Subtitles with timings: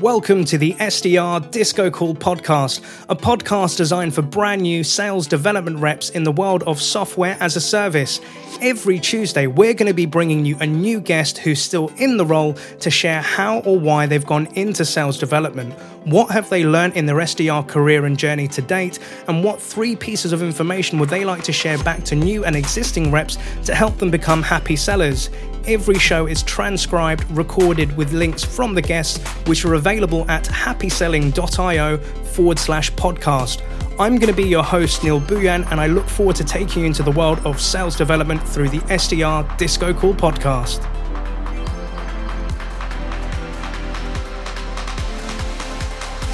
[0.00, 5.76] Welcome to the SDR Disco Call podcast, a podcast designed for brand new sales development
[5.76, 8.18] reps in the world of software as a service.
[8.62, 12.24] Every Tuesday, we're going to be bringing you a new guest who's still in the
[12.24, 15.74] role to share how or why they've gone into sales development.
[16.04, 18.98] What have they learned in their SDR career and journey to date?
[19.28, 22.56] And what three pieces of information would they like to share back to new and
[22.56, 25.28] existing reps to help them become happy sellers?
[25.66, 31.98] Every show is transcribed, recorded with links from the guests, which are available at happyselling.io
[31.98, 33.60] forward slash podcast.
[34.00, 36.86] I'm going to be your host, Neil Buyan, and I look forward to taking you
[36.86, 40.89] into the world of sales development through the SDR Disco Call podcast.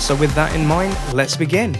[0.07, 1.75] So, with that in mind, let's begin.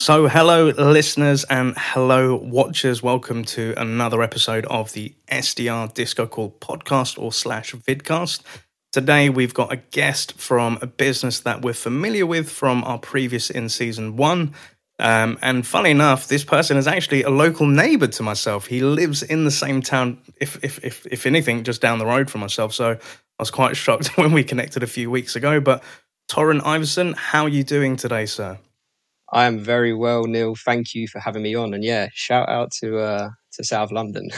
[0.00, 3.02] So, hello, listeners, and hello, watchers.
[3.02, 8.42] Welcome to another episode of the SDR Disco Call podcast or slash vidcast.
[8.92, 13.48] Today, we've got a guest from a business that we're familiar with from our previous
[13.48, 14.52] in season one.
[14.98, 18.66] Um, and funny enough, this person is actually a local neighbor to myself.
[18.66, 22.30] He lives in the same town, if, if, if, if anything, just down the road
[22.30, 22.72] from myself.
[22.74, 22.98] So I
[23.38, 25.60] was quite shocked when we connected a few weeks ago.
[25.60, 25.82] But
[26.30, 28.58] Torron Iveson, how are you doing today, sir?
[29.32, 30.54] I am very well, Neil.
[30.54, 31.72] Thank you for having me on.
[31.72, 34.28] And yeah, shout out to uh, to South London.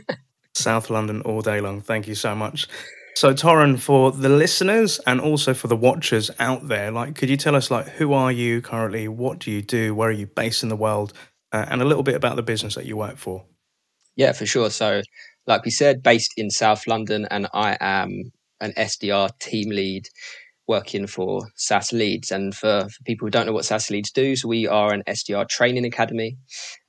[0.54, 1.80] South London all day long.
[1.82, 2.66] Thank you so much.
[3.14, 7.36] So, Torron, for the listeners and also for the watchers out there, like, could you
[7.36, 9.08] tell us, like, who are you currently?
[9.08, 9.94] What do you do?
[9.94, 11.12] Where are you based in the world?
[11.52, 13.44] Uh, and a little bit about the business that you work for.
[14.16, 14.70] Yeah, for sure.
[14.70, 15.02] So,
[15.46, 20.08] like we said, based in South London, and I am an SDR team lead
[20.68, 22.30] working for SaaS Leads.
[22.30, 25.02] And for, for, people who don't know what SaaS Leads do, so we are an
[25.08, 26.36] SDR training academy.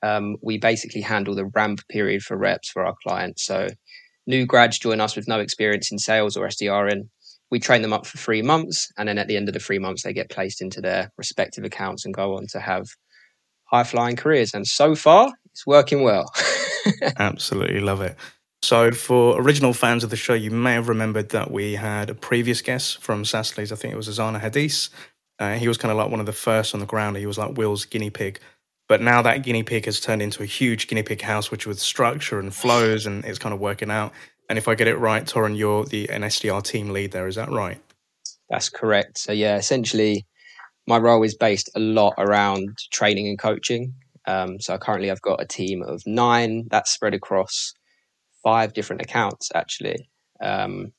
[0.04, 3.46] Um, we basically handle the ramp period for reps for our clients.
[3.46, 3.70] So
[4.30, 7.10] new grads join us with no experience in sales or SDRing.
[7.52, 9.80] We train them up for three months, and then at the end of the three
[9.80, 12.86] months, they get placed into their respective accounts and go on to have
[13.66, 14.54] high flying careers.
[14.54, 16.32] And so far, it's working well.
[17.18, 18.16] Absolutely love it.
[18.62, 22.14] So, for original fans of the show, you may have remembered that we had a
[22.14, 23.72] previous guest from SaaS Leads.
[23.72, 24.90] I think it was Azana Hadis.
[25.40, 27.18] Uh, he was kind of like one of the first on the ground.
[27.18, 28.40] He was like Will's guinea pig.
[28.90, 31.80] But now that guinea pig has turned into a huge guinea pig house, which with
[31.80, 34.12] structure and flows, and it's kind of working out.
[34.50, 37.28] And if I get it right, Torron, you're the an SDR team lead there.
[37.28, 37.80] Is that right?
[38.50, 39.20] That's correct.
[39.20, 40.26] So yeah, essentially,
[40.88, 43.94] my role is based a lot around training and coaching.
[44.28, 47.74] Um, so currently, I've got a team of nine that's spread across
[48.44, 50.10] five different accounts actually.
[50.42, 50.94] Um,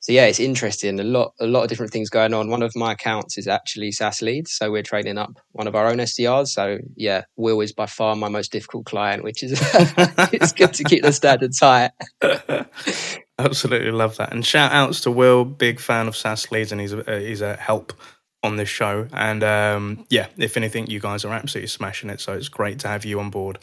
[0.00, 0.98] so yeah, it's interesting.
[0.98, 2.48] A lot, a lot of different things going on.
[2.48, 5.88] One of my accounts is actually SaaS leads, so we're training up one of our
[5.88, 6.48] own SDRs.
[6.48, 9.52] So yeah, Will is by far my most difficult client, which is
[10.32, 11.90] it's good to keep the standards high.
[13.38, 14.32] Absolutely love that.
[14.32, 17.56] And shout outs to Will, big fan of SaaS leads, and he's a, he's a
[17.56, 17.92] help
[18.42, 19.06] on this show.
[19.12, 22.20] And um, yeah, if anything, you guys are absolutely smashing it.
[22.20, 23.58] So it's great to have you on board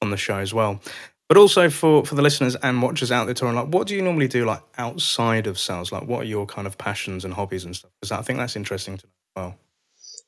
[0.00, 0.80] on the show as well.
[1.28, 4.02] But also for for the listeners and watchers out there, Torron, like, what do you
[4.02, 5.90] normally do like outside of sales?
[5.90, 7.90] Like, what are your kind of passions and hobbies and stuff?
[8.00, 9.58] Because I think that's interesting to know as well.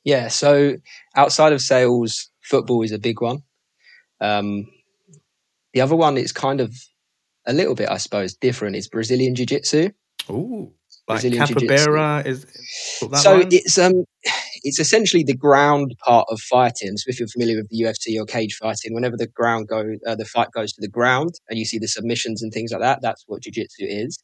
[0.03, 0.77] Yeah, so
[1.15, 3.39] outside of sales, football is a big one.
[4.21, 4.67] Um,
[5.73, 6.73] the other one is kind of
[7.45, 8.75] a little bit, I suppose, different.
[8.75, 9.89] Is Brazilian Jiu Jitsu.
[10.29, 10.71] Ooh,
[11.07, 12.45] like Brazilian capoeira is.
[13.21, 13.49] So line?
[13.51, 14.05] it's um
[14.65, 16.97] it's essentially the ground part of fighting.
[16.97, 20.15] So if you're familiar with the UFC or cage fighting, whenever the ground go, uh,
[20.15, 22.99] the fight goes to the ground, and you see the submissions and things like that,
[22.99, 24.17] that's what jiu-jitsu is.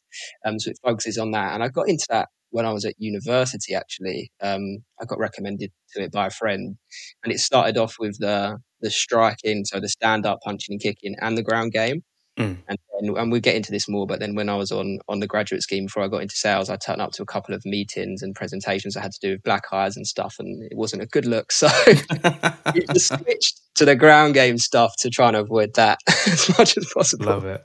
[0.44, 1.54] Um, so it focuses on that.
[1.54, 3.72] And I got into that when I was at university.
[3.72, 6.76] Actually, um, I got recommended to it by a friend,
[7.22, 11.14] and it started off with the the striking, so the stand up, punching and kicking,
[11.20, 12.02] and the ground game.
[12.38, 12.56] Mm.
[12.66, 14.06] And, and, and we'll get into this more.
[14.06, 16.70] But then when I was on on the graduate scheme before I got into sales,
[16.70, 19.42] I turned up to a couple of meetings and presentations I had to do with
[19.42, 21.52] black eyes and stuff, and it wasn't a good look.
[21.62, 21.68] So
[22.74, 26.76] you just switched to the ground game stuff to try and avoid that as much
[26.76, 27.26] as possible.
[27.26, 27.64] Love it,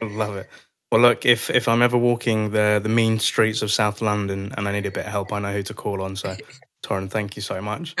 [0.00, 0.48] love it.
[0.90, 4.66] Well, look, if if I'm ever walking the the mean streets of South London and
[4.66, 6.16] I need a bit of help, I know who to call on.
[6.16, 6.36] So,
[6.82, 7.94] Torron, thank you so much.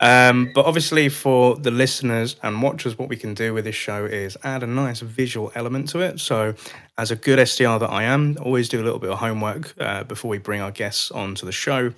[0.00, 4.04] Um, but obviously, for the listeners and watchers, what we can do with this show
[4.04, 6.20] is add a nice visual element to it.
[6.20, 6.54] So,
[6.96, 10.04] as a good SDR that I am, always do a little bit of homework uh,
[10.04, 11.92] before we bring our guests onto the show.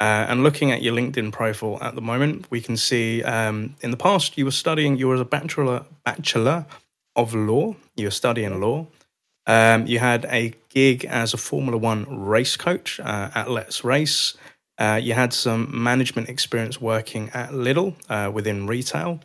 [0.00, 3.90] Uh, and looking at your LinkedIn profile at the moment, we can see um, in
[3.90, 6.66] the past you were studying, you were a bachelor, bachelor
[7.16, 8.86] of law, you were studying law.
[9.46, 14.36] Um, you had a gig as a Formula One race coach uh, at Let's Race.
[14.78, 19.20] Uh, you had some management experience working at Lidl uh, within retail.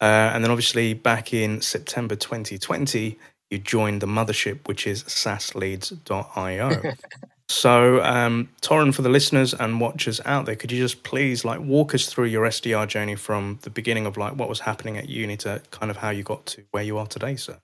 [0.00, 3.18] Uh, and then obviously back in September 2020,
[3.50, 6.92] you joined the mothership, which is sasleads.io.
[7.48, 11.60] so, um, Torron, for the listeners and watchers out there, could you just please like
[11.60, 15.08] walk us through your SDR journey from the beginning of like what was happening at
[15.08, 17.58] uni to kind of how you got to where you are today, sir?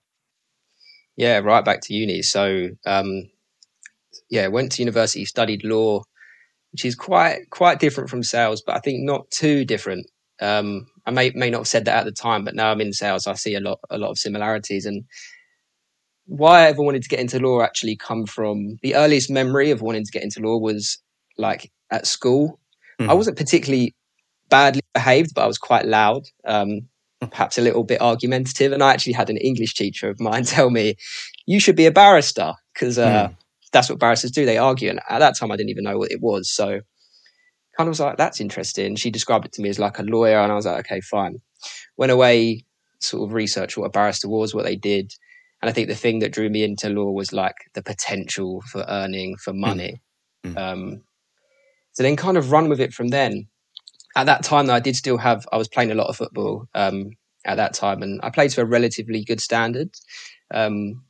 [1.17, 2.21] Yeah, right back to uni.
[2.21, 3.29] So, um,
[4.29, 6.03] yeah, went to university, studied law,
[6.73, 10.07] which is quite quite different from sales, but I think not too different.
[10.41, 12.91] Um, I may may not have said that at the time, but now I'm in
[12.91, 14.85] sales, I see a lot a lot of similarities.
[14.85, 15.05] And
[16.25, 19.81] why I ever wanted to get into law actually come from the earliest memory of
[19.81, 20.97] wanting to get into law was
[21.37, 22.59] like at school.
[22.99, 23.09] Mm.
[23.09, 23.95] I wasn't particularly
[24.49, 26.81] badly behaved, but I was quite loud, um,
[27.19, 28.71] perhaps a little bit argumentative.
[28.71, 30.95] And I actually had an English teacher of mine tell me,
[31.45, 33.35] "You should be a barrister," because uh, mm
[33.73, 34.45] that's what barristers do.
[34.45, 34.89] They argue.
[34.89, 36.49] And at that time, I didn't even know what it was.
[36.49, 36.79] So
[37.75, 38.95] kind of was like, that's interesting.
[38.95, 40.39] She described it to me as like a lawyer.
[40.39, 41.39] And I was like, okay, fine.
[41.97, 42.65] Went away,
[43.01, 45.11] sort of researched what a barrister was, what they did.
[45.61, 48.85] And I think the thing that drew me into law was like the potential for
[48.87, 49.61] earning, for hmm.
[49.61, 50.01] money.
[50.45, 50.57] Mm.
[50.57, 51.01] Um,
[51.93, 53.47] so then kind of run with it from then.
[54.15, 56.67] At that time, though, I did still have, I was playing a lot of football
[56.75, 57.11] um,
[57.45, 59.89] at that time and I played to a relatively good standard.
[60.53, 61.03] Um,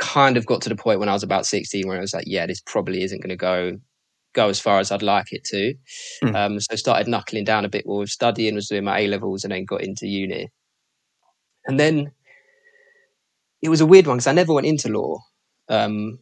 [0.00, 2.24] kind of got to the point when I was about 16 where I was like,
[2.26, 3.78] yeah, this probably isn't going to go
[4.32, 5.74] go as far as I'd like it to.
[6.24, 6.34] Mm.
[6.34, 9.44] Um, so started knuckling down a bit more with studying, was doing my A levels,
[9.44, 10.50] and then got into uni.
[11.66, 12.12] And then
[13.62, 15.18] it was a weird one because I never went into law.
[15.68, 16.18] Um,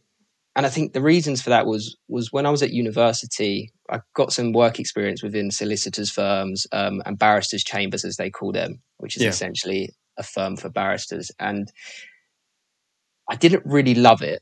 [0.55, 3.99] and I think the reasons for that was was when I was at university, I
[4.15, 8.81] got some work experience within solicitors' firms um, and barristers' chambers, as they call them,
[8.97, 9.29] which is yeah.
[9.29, 11.31] essentially a firm for barristers.
[11.39, 11.71] And
[13.29, 14.41] I didn't really love it.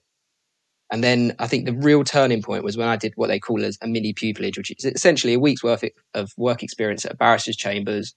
[0.92, 3.64] And then I think the real turning point was when I did what they call
[3.64, 7.18] as a mini pupillage, which is essentially a week's worth of work experience at a
[7.18, 8.16] barrister's chambers.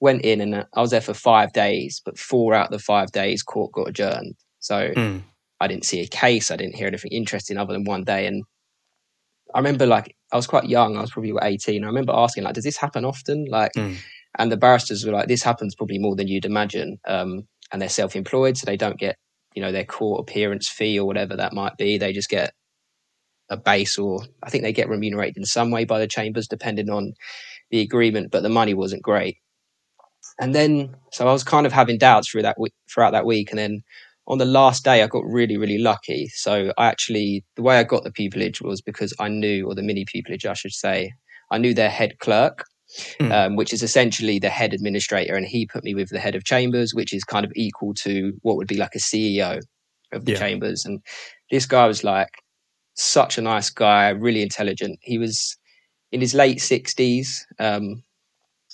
[0.00, 3.12] Went in and I was there for five days, but four out of the five
[3.12, 4.34] days, court got adjourned.
[4.60, 5.22] So mm.
[5.60, 6.50] I didn't see a case.
[6.50, 8.26] I didn't hear anything interesting other than one day.
[8.26, 8.44] And
[9.54, 10.96] I remember, like, I was quite young.
[10.96, 11.84] I was probably 18.
[11.84, 13.44] I remember asking, like, does this happen often?
[13.50, 13.96] Like, mm.
[14.38, 16.98] and the barristers were like, this happens probably more than you'd imagine.
[17.06, 19.16] Um, and they're self-employed, so they don't get
[19.54, 21.98] you know their court appearance fee or whatever that might be.
[21.98, 22.52] They just get
[23.48, 26.90] a base, or I think they get remunerated in some way by the chambers, depending
[26.90, 27.14] on
[27.70, 28.30] the agreement.
[28.30, 29.38] But the money wasn't great.
[30.40, 33.50] And then, so I was kind of having doubts through that week, throughout that week,
[33.50, 33.82] and then
[34.26, 36.28] on the last day, I got really, really lucky.
[36.28, 39.82] So I actually, the way I got the pupillage was because I knew, or the
[39.82, 41.12] mini pupillage, I should say,
[41.50, 42.64] I knew their head clerk
[43.20, 43.32] mm.
[43.32, 45.34] um, which is essentially the head administrator.
[45.34, 48.32] And he put me with the head of chambers, which is kind of equal to
[48.42, 49.60] what would be like a CEO
[50.12, 50.38] of the yeah.
[50.38, 50.84] chambers.
[50.84, 51.00] And
[51.50, 52.30] this guy was like
[52.94, 54.98] such a nice guy, really intelligent.
[55.02, 55.56] He was
[56.12, 57.28] in his late 60s,
[57.58, 58.02] um,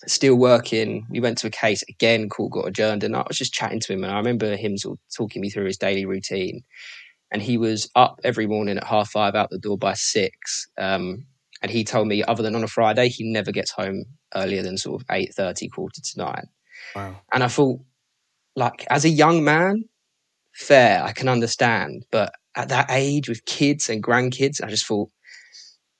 [0.06, 1.06] still working.
[1.10, 3.92] We went to a case again, court got adjourned, and I was just chatting to
[3.92, 4.04] him.
[4.04, 6.62] And I remember him sort of talking me through his daily routine.
[7.32, 10.68] And he was up every morning at half five, out the door by six.
[10.78, 11.26] Um,
[11.62, 14.04] and he told me, other than on a Friday, he never gets home
[14.34, 16.46] earlier than sort of eight thirty, quarter to nine.
[16.94, 17.16] Wow.
[17.32, 17.80] And I thought,
[18.54, 19.84] like, as a young man,
[20.54, 22.04] fair, I can understand.
[22.10, 25.10] But at that age with kids and grandkids, I just thought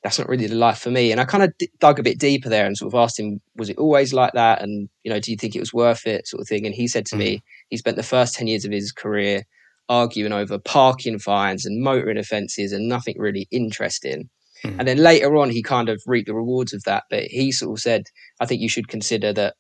[0.03, 1.11] that's not really the life for me.
[1.11, 3.41] And I kind of d- dug a bit deeper there and sort of asked him,
[3.57, 4.63] was it always like that?
[4.63, 6.65] And, you know, do you think it was worth it, sort of thing?
[6.65, 7.19] And he said to mm.
[7.19, 9.43] me, he spent the first 10 years of his career
[9.89, 14.29] arguing over parking fines and motoring offences and nothing really interesting.
[14.67, 14.77] Mm.
[14.79, 17.05] And then later on, he kind of reaped the rewards of that.
[17.11, 18.05] But he sort of said,
[18.41, 19.55] I think you should consider that,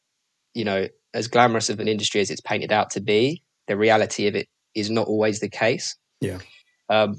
[0.54, 4.26] you know, as glamorous of an industry as it's painted out to be, the reality
[4.26, 5.96] of it is not always the case.
[6.20, 6.38] Yeah.
[6.88, 7.16] Um,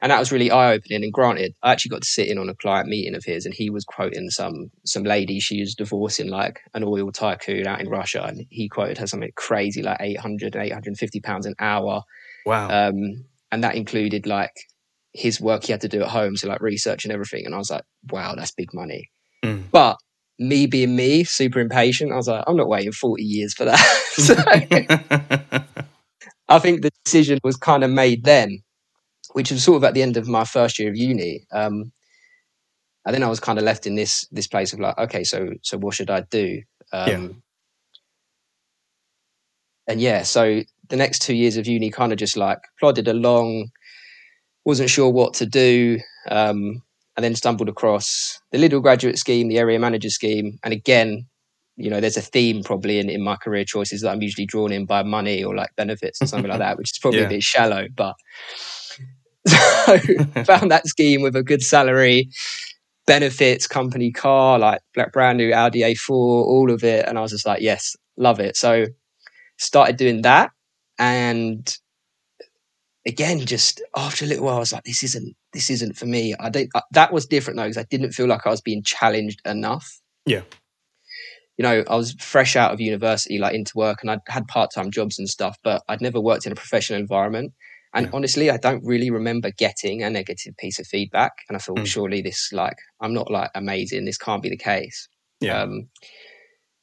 [0.00, 1.02] and that was really eye opening.
[1.02, 3.54] And granted, I actually got to sit in on a client meeting of his, and
[3.54, 7.88] he was quoting some some lady she was divorcing like an oil tycoon out in
[7.88, 12.02] Russia, and he quoted her something crazy like 800, 850 pounds an hour.
[12.46, 12.88] Wow.
[12.88, 14.54] Um, and that included like
[15.14, 17.44] his work he had to do at home, so like research and everything.
[17.44, 19.10] And I was like, wow, that's big money.
[19.44, 19.64] Mm.
[19.70, 19.98] But
[20.38, 23.78] me being me, super impatient, I was like, I'm not waiting 40 years for that.
[24.12, 24.34] so,
[26.48, 28.62] I think the decision was kind of made then,
[29.32, 31.46] which was sort of at the end of my first year of uni.
[31.52, 31.92] Um,
[33.04, 35.50] and then I was kind of left in this this place of like, okay, so
[35.62, 36.62] so what should I do?
[36.92, 37.28] Um, yeah.
[39.88, 43.70] And yeah, so the next two years of uni kind of just like plodded along,
[44.64, 45.98] wasn't sure what to do.
[46.28, 46.82] Um,
[47.16, 50.58] and then stumbled across the Lidl graduate scheme, the area manager scheme.
[50.64, 51.26] And again,
[51.76, 54.72] you know, there's a theme probably in, in my career choices that I'm usually drawn
[54.72, 57.26] in by money or like benefits or something like that, which is probably yeah.
[57.26, 57.86] a bit shallow.
[57.94, 58.14] But
[59.46, 59.98] so
[60.44, 62.28] found that scheme with a good salary,
[63.06, 67.06] benefits, company car, like black brand new Audi A4, all of it.
[67.06, 68.56] And I was just like, yes, love it.
[68.56, 68.86] So
[69.58, 70.50] started doing that
[70.98, 71.76] and
[73.06, 76.34] again, just after a little while, I was like, this isn't this isn't for me.
[76.38, 76.68] I don't.
[76.74, 80.00] I, that was different though because I didn't feel like I was being challenged enough.
[80.26, 80.42] Yeah.
[81.58, 84.70] You know, I was fresh out of university, like into work, and I'd had part
[84.74, 87.52] time jobs and stuff, but I'd never worked in a professional environment.
[87.94, 88.12] And Yeah.
[88.14, 91.32] honestly, I don't really remember getting a negative piece of feedback.
[91.48, 91.86] And I thought, Mm.
[91.86, 94.06] surely this, like, I'm not like amazing.
[94.06, 95.08] This can't be the case.
[95.40, 95.60] Yeah.
[95.60, 95.90] Um,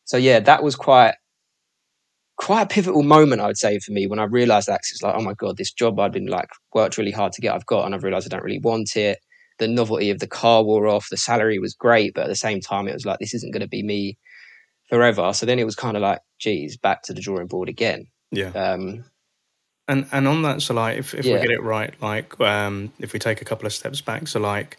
[0.06, 1.16] so yeah, that was quite
[2.40, 5.14] quite a pivotal moment, I would say, for me when I realized that it's like,
[5.14, 7.86] oh my god, this job I'd been like worked really hard to get, I've got,
[7.86, 9.20] and I've realized I don't really want it.
[9.60, 11.10] The novelty of the car wore off.
[11.12, 13.62] The salary was great, but at the same time, it was like this isn't going
[13.62, 14.18] to be me
[14.90, 15.34] forever.
[15.34, 18.08] So then it was kind of like, geez, back to the drawing board again.
[18.32, 18.52] yeah.
[18.52, 19.04] Um,
[19.90, 23.12] And and on that, so like if, if we get it right, like um, if
[23.12, 24.78] we take a couple of steps back, so like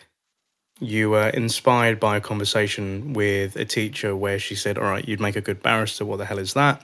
[0.80, 5.20] you were inspired by a conversation with a teacher where she said, "All right, you'd
[5.20, 6.06] make a good barrister.
[6.06, 6.80] What the hell is that?"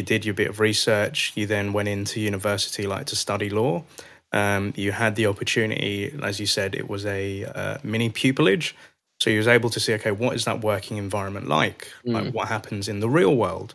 [0.00, 1.32] You did your bit of research.
[1.34, 3.84] You then went into university, like to study law.
[4.32, 8.72] Um, you had the opportunity, as you said, it was a uh, mini pupillage.
[9.20, 11.92] So you was able to see, okay, what is that working environment like?
[12.14, 13.74] Like what happens in the real world?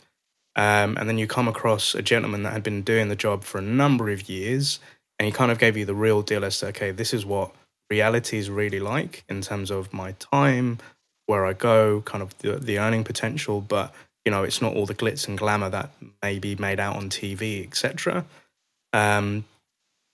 [0.55, 3.59] Um, and then you come across a gentleman that had been doing the job for
[3.59, 4.79] a number of years,
[5.19, 7.51] and he kind of gave you the real deal as to, okay, this is what
[7.91, 10.79] reality is really like in terms of my time,
[11.27, 13.93] where I go, kind of the, the earning potential, but
[14.25, 15.91] you know, it's not all the glitz and glamour that
[16.23, 18.25] may be made out on TV, etc.
[18.93, 19.45] Um,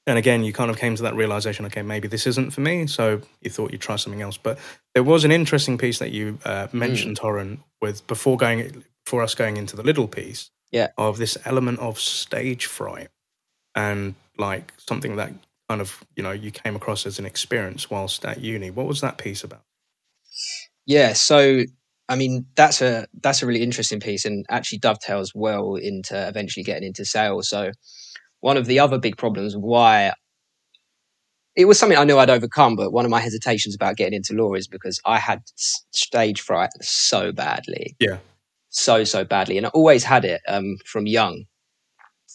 [0.08, 2.88] and again, you kind of came to that realization, okay, maybe this isn't for me.
[2.88, 4.36] So you thought you'd try something else.
[4.38, 4.58] But
[4.94, 9.34] there was an interesting piece that you uh, mentioned, Torron, with before going before us
[9.36, 10.90] going into the little piece, Yeah.
[10.98, 13.10] of this element of stage fright
[13.76, 15.32] and like something that
[15.70, 18.72] kind of you know you came across as an experience whilst at uni.
[18.72, 19.64] What was that piece about?
[20.86, 21.64] Yeah, so
[22.12, 26.64] I mean that's a that's a really interesting piece and actually dovetails well into eventually
[26.64, 27.48] getting into sales.
[27.50, 27.72] So
[28.42, 30.14] one of the other big problems why
[31.56, 34.34] it was something I knew I'd overcome, but one of my hesitations about getting into
[34.34, 37.96] law is because I had stage fright so badly.
[38.00, 38.18] Yeah.
[38.70, 41.44] So so badly, and I always had it um, from young.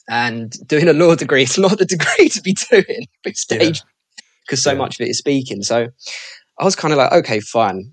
[0.09, 3.83] And doing a law degree, it's not the degree to be doing with stage
[4.47, 4.79] because so Yeah.
[4.79, 5.63] much of it is speaking.
[5.63, 5.89] So
[6.61, 7.93] I was kind of like, okay, fine,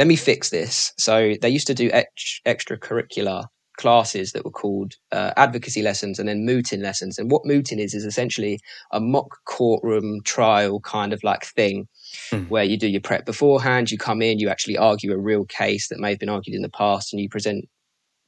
[0.00, 0.94] let me fix this.
[0.96, 3.44] So they used to do ex- extracurricular
[3.76, 7.18] classes that were called uh, advocacy lessons and then mooting lessons.
[7.18, 8.58] And what mooting is is essentially
[8.92, 11.86] a mock courtroom trial kind of like thing
[12.30, 12.44] Hmm.
[12.48, 15.88] where you do your prep beforehand, you come in, you actually argue a real case
[15.88, 17.66] that may have been argued in the past, and you present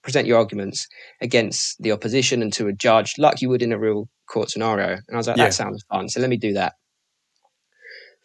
[0.02, 0.86] present your arguments
[1.22, 4.88] against the opposition and to a judge like you would in a real court scenario.
[5.08, 5.44] And I was like, Yeah.
[5.46, 6.08] that sounds fun.
[6.10, 6.74] So let me do that.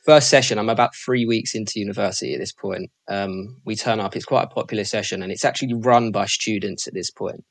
[0.07, 2.89] First session, I'm about three weeks into university at this point.
[3.09, 6.87] Um, we turn up, it's quite a popular session, and it's actually run by students
[6.87, 7.43] at this point.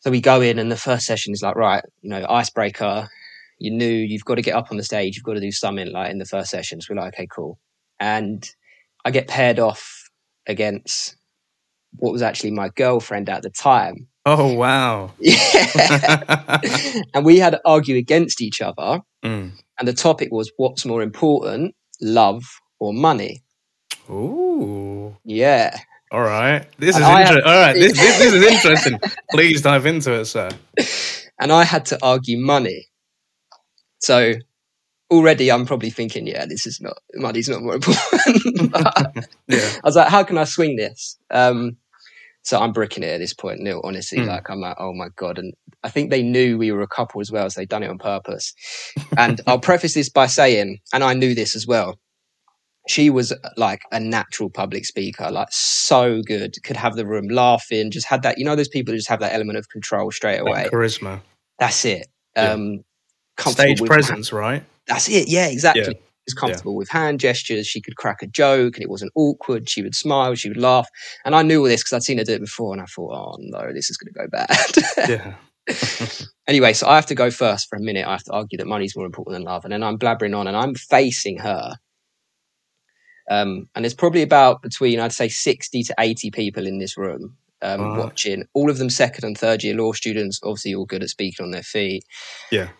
[0.00, 3.10] So we go in, and the first session is like, right, you know, icebreaker.
[3.58, 5.92] You knew you've got to get up on the stage, you've got to do something
[5.92, 6.80] like in the first session.
[6.80, 7.58] So we're like, okay, cool.
[8.00, 8.48] And
[9.04, 10.08] I get paired off
[10.46, 11.14] against
[11.96, 14.08] what was actually my girlfriend at the time.
[14.24, 15.12] Oh wow!
[15.20, 16.60] Yeah.
[17.12, 19.02] and we had to argue against each other.
[19.22, 19.52] Mm.
[19.78, 22.42] And the topic was what's more important, love
[22.80, 23.42] or money?
[24.10, 25.16] Ooh.
[25.24, 25.76] Yeah.
[26.10, 26.66] All right.
[26.78, 27.52] This is And I have- interesting.
[27.52, 27.74] All right.
[27.74, 29.00] This, this, this is interesting.
[29.30, 30.50] Please dive into it, sir.
[31.40, 32.88] And I had to argue money.
[34.00, 34.32] So
[35.08, 39.24] already I'm probably thinking, yeah, this is not, money's not more important.
[39.46, 39.70] Yeah.
[39.76, 41.16] I was like, how can I swing this?
[41.30, 41.76] Um,
[42.42, 44.18] so I'm bricking it at this point, Neil, honestly.
[44.18, 44.26] Mm.
[44.26, 45.38] Like, I'm like, oh my God.
[45.38, 45.52] And
[45.82, 47.98] I think they knew we were a couple as well, so they'd done it on
[47.98, 48.54] purpose.
[49.16, 51.98] And I'll preface this by saying, and I knew this as well,
[52.88, 57.90] she was like a natural public speaker, like so good, could have the room laughing,
[57.90, 60.38] just had that, you know, those people who just have that element of control straight
[60.38, 60.64] away.
[60.64, 61.20] Like charisma.
[61.58, 62.06] That's it.
[62.34, 62.84] Um,
[63.38, 64.64] Stage presence, right?
[64.86, 65.28] That's it.
[65.28, 65.82] Yeah, exactly.
[65.82, 66.07] Yeah.
[66.28, 67.66] Was comfortable with hand gestures.
[67.66, 69.68] She could crack a joke and it wasn't awkward.
[69.68, 70.34] She would smile.
[70.34, 70.88] She would laugh.
[71.24, 72.72] And I knew all this because I'd seen her do it before.
[72.72, 75.08] And I thought, oh no, this is going to go bad.
[75.08, 75.34] Yeah.
[76.46, 78.06] anyway, so I have to go first for a minute.
[78.06, 79.64] I have to argue that money's more important than love.
[79.64, 81.74] And then I'm blabbering on and I'm facing her.
[83.30, 87.36] Um, and there's probably about between, I'd say, 60 to 80 people in this room
[87.62, 88.44] um, watching.
[88.54, 91.50] All of them second and third year law students, obviously all good at speaking on
[91.50, 92.04] their feet.
[92.50, 92.70] Yeah.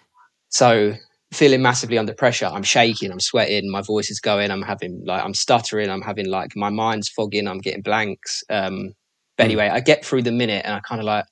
[0.48, 0.94] So
[1.32, 2.46] feeling massively under pressure.
[2.46, 6.26] I'm shaking, I'm sweating, my voice is going, I'm having like I'm stuttering, I'm having
[6.26, 8.42] like my mind's fogging, I'm getting blanks.
[8.50, 8.92] Um
[9.36, 9.50] but Mm.
[9.50, 11.24] anyway, I get through the minute and I kind of like,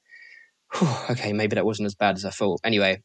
[1.10, 2.60] okay, maybe that wasn't as bad as I thought.
[2.62, 3.02] Anyway,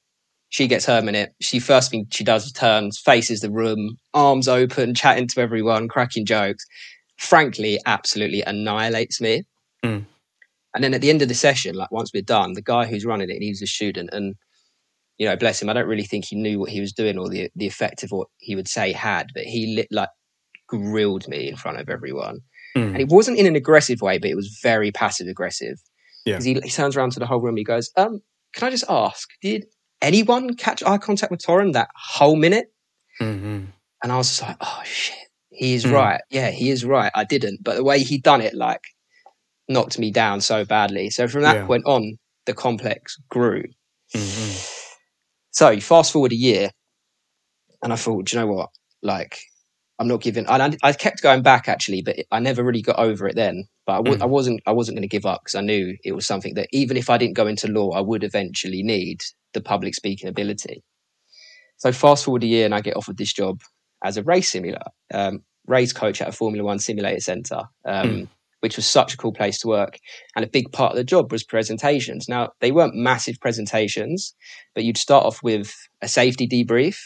[0.50, 1.33] she gets her minute.
[1.41, 5.88] She first thing she does is turns, faces the room, arms open, chatting to everyone,
[5.88, 6.65] cracking jokes.
[7.17, 9.43] Frankly, absolutely annihilates me.
[9.83, 10.05] Mm.
[10.75, 13.05] And then at the end of the session, like once we're done, the guy who's
[13.05, 14.36] running it, he was a student, and
[15.22, 17.30] you know, bless him, I don't really think he knew what he was doing or
[17.30, 20.10] the the effect of what he would say had, but he lit, like
[20.68, 22.40] grilled me in front of everyone,
[22.75, 22.88] mm.
[22.88, 25.78] and it wasn't in an aggressive way, but it was very passive aggressive.
[26.25, 26.56] Because yeah.
[26.56, 28.22] he, he turns around to the whole room, he goes, "Um,
[28.56, 29.68] can I just ask, did
[30.01, 32.74] anyone catch eye contact with Torron that whole minute?"
[33.22, 33.66] Mm-hmm.
[34.01, 35.20] And I was just like, "Oh shit."
[35.51, 35.94] He is mm.
[35.94, 36.22] right.
[36.32, 37.12] Yeah, he is right.
[37.13, 38.82] I didn't, but the way he done it, like,
[39.70, 41.12] knocked me down so badly.
[41.12, 41.66] So from that yeah.
[41.68, 43.66] point on, the complex grew.
[44.16, 44.80] Mm-hmm.
[45.51, 46.70] So fast forward a year,
[47.84, 48.70] and I thought, do you know what?
[49.01, 49.39] Like,
[50.00, 50.48] I'm not giving.
[50.48, 53.65] I, I kept going back actually, but I never really got over it then.
[53.86, 54.22] But I w- mm.
[54.22, 54.62] I wasn't.
[54.65, 57.10] I wasn't going to give up because I knew it was something that even if
[57.10, 59.22] I didn't go into law, I would eventually need
[59.53, 60.84] the public speaking ability.
[61.77, 63.62] So fast forward a year, and I get offered this job
[64.03, 67.63] as a race simulator, um, race coach at a Formula One simulator center.
[67.86, 68.29] Um, mm
[68.62, 70.00] which was such a cool place to work.
[70.36, 72.30] And a big part of the job was presentations.
[72.30, 74.34] Now, they weren't massive presentations,
[74.74, 76.98] but you'd start off with a safety debrief.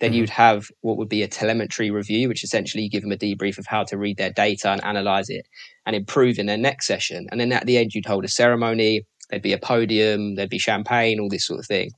[0.00, 0.18] Then mm-hmm.
[0.18, 3.58] you'd have what would be a telemetry review, which essentially you give them a debrief
[3.58, 5.46] of how to read their data and analyze it
[5.86, 7.26] and improve in their next session.
[7.30, 9.06] And then at the end, you'd hold a ceremony.
[9.30, 11.90] There'd be a podium, there'd be champagne, all this sort of thing.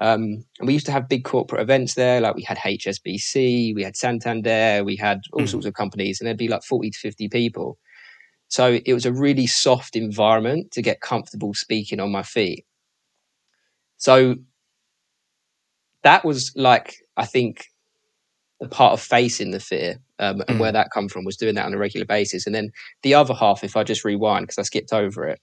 [0.00, 3.84] Um, and we used to have big corporate events there, like we had HSBC, we
[3.84, 5.48] had Santander, we had all mm.
[5.48, 7.78] sorts of companies, and there'd be like 40 to 50 people.
[8.50, 12.66] So it was a really soft environment to get comfortable speaking on my feet.
[13.96, 14.34] So
[16.02, 17.66] that was like, I think,
[18.58, 20.60] the part of facing the fear um, and mm.
[20.60, 22.44] where that come from was doing that on a regular basis.
[22.44, 22.70] And then
[23.02, 25.40] the other half, if I just rewind because I skipped over it,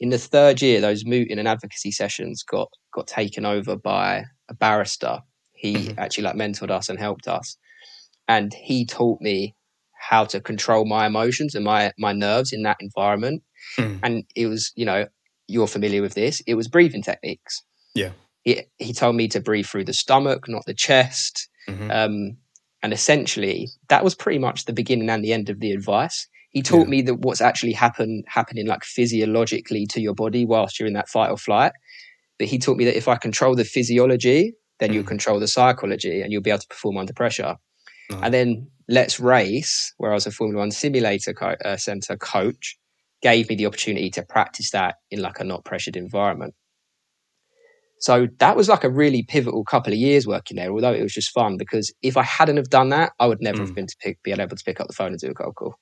[0.00, 4.54] in the third year, those mooting and advocacy sessions got got taken over by a
[4.54, 5.20] barrister.
[5.52, 5.98] He mm-hmm.
[5.98, 7.56] actually like mentored us and helped us,
[8.26, 9.54] and he taught me
[10.02, 13.42] how to control my emotions and my my nerves in that environment.
[13.78, 14.00] Mm.
[14.02, 15.06] And it was, you know,
[15.46, 16.42] you're familiar with this.
[16.46, 17.62] It was breathing techniques.
[17.94, 18.10] Yeah.
[18.42, 21.48] He, he told me to breathe through the stomach, not the chest.
[21.68, 21.90] Mm-hmm.
[21.90, 22.36] Um,
[22.82, 26.26] and essentially, that was pretty much the beginning and the end of the advice.
[26.50, 26.90] He taught yeah.
[26.90, 31.08] me that what's actually happen happening like physiologically to your body whilst you're in that
[31.08, 31.72] fight or flight.
[32.38, 34.94] But he taught me that if I control the physiology, then mm.
[34.94, 37.56] you'll control the psychology and you'll be able to perform under pressure.
[38.12, 38.22] Nice.
[38.22, 42.78] And then Let's Race, where I was a Formula One simulator co- uh, center coach,
[43.22, 46.54] gave me the opportunity to practice that in like a not pressured environment.
[48.00, 51.14] So that was like a really pivotal couple of years working there, although it was
[51.14, 53.66] just fun because if I hadn't have done that, I would never mm.
[53.66, 55.54] have been to pick, be able to pick up the phone and do a cold
[55.54, 55.76] call.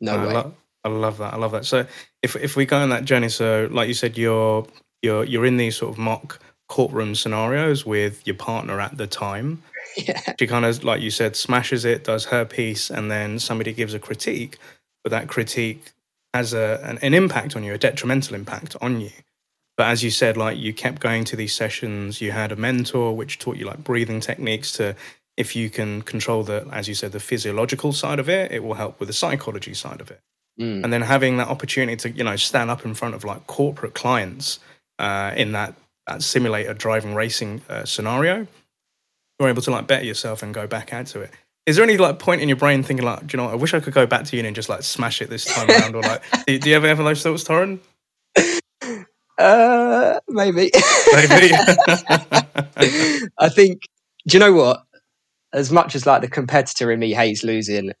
[0.00, 0.34] No I way.
[0.34, 1.34] Lo- I love that.
[1.34, 1.64] I love that.
[1.64, 1.84] So
[2.22, 4.64] if if we go on that journey, so like you said, you're
[5.02, 9.62] you're you're in these sort of mock courtroom scenarios with your partner at the time.
[9.96, 10.20] Yeah.
[10.38, 13.94] She kind of, like you said, smashes it, does her piece, and then somebody gives
[13.94, 14.58] a critique,
[15.02, 15.92] but that critique
[16.34, 19.10] has a, an, an impact on you, a detrimental impact on you.
[19.76, 23.16] But as you said, like you kept going to these sessions, you had a mentor
[23.16, 24.96] which taught you like breathing techniques to,
[25.36, 28.74] if you can control the, as you said, the physiological side of it, it will
[28.74, 30.20] help with the psychology side of it.
[30.58, 30.84] Mm.
[30.84, 33.94] And then having that opportunity to, you know, stand up in front of like corporate
[33.94, 34.58] clients
[34.98, 35.74] uh, in that,
[36.06, 38.46] that a driving racing uh, scenario,
[39.38, 41.30] you're able to like better yourself and go back out to it.
[41.66, 43.56] Is there any like point in your brain thinking like, do you know, what, I
[43.56, 45.96] wish I could go back to uni and just like smash it this time around,
[45.96, 47.80] or like, do, do you ever have those thoughts, Torron?
[49.38, 50.70] Uh, maybe.
[51.12, 51.52] maybe.
[53.38, 53.82] I think.
[54.26, 54.82] Do you know what?
[55.52, 57.92] As much as like the competitor in me hates losing,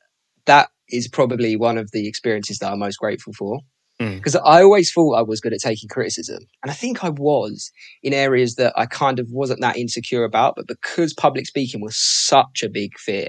[0.46, 3.60] that is probably one of the experiences that I'm most grateful for.
[3.98, 4.42] Because mm.
[4.44, 6.44] I always thought I was good at taking criticism.
[6.62, 7.70] And I think I was
[8.02, 10.54] in areas that I kind of wasn't that insecure about.
[10.56, 13.28] But because public speaking was such a big fear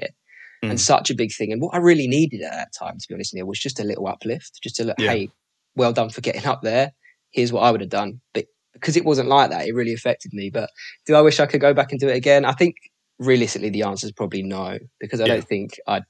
[0.63, 0.69] mm.
[0.69, 3.13] and such a big thing, and what I really needed at that time, to be
[3.13, 5.11] honest, Neil, was just a little uplift, just to look, yeah.
[5.11, 5.29] hey,
[5.75, 6.91] well done for getting up there.
[7.31, 8.19] Here's what I would have done.
[8.33, 10.49] But because it wasn't like that, it really affected me.
[10.49, 10.69] But
[11.05, 12.43] do I wish I could go back and do it again?
[12.43, 12.75] I think
[13.19, 15.35] realistically, the answer is probably no, because I yeah.
[15.35, 16.03] don't think I'd,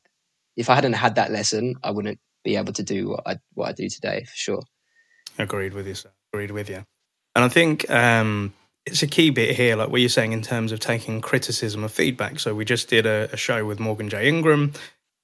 [0.55, 3.67] if I hadn't had that lesson, I wouldn't be able to do what I what
[3.67, 4.63] I do today for sure.
[5.37, 5.95] Agreed with you.
[5.95, 6.11] Sir.
[6.33, 6.85] Agreed with you.
[7.35, 8.53] And I think um,
[8.85, 11.89] it's a key bit here, like what you're saying in terms of taking criticism or
[11.89, 12.39] feedback.
[12.39, 14.71] So we just did a, a show with Morgan J Ingram,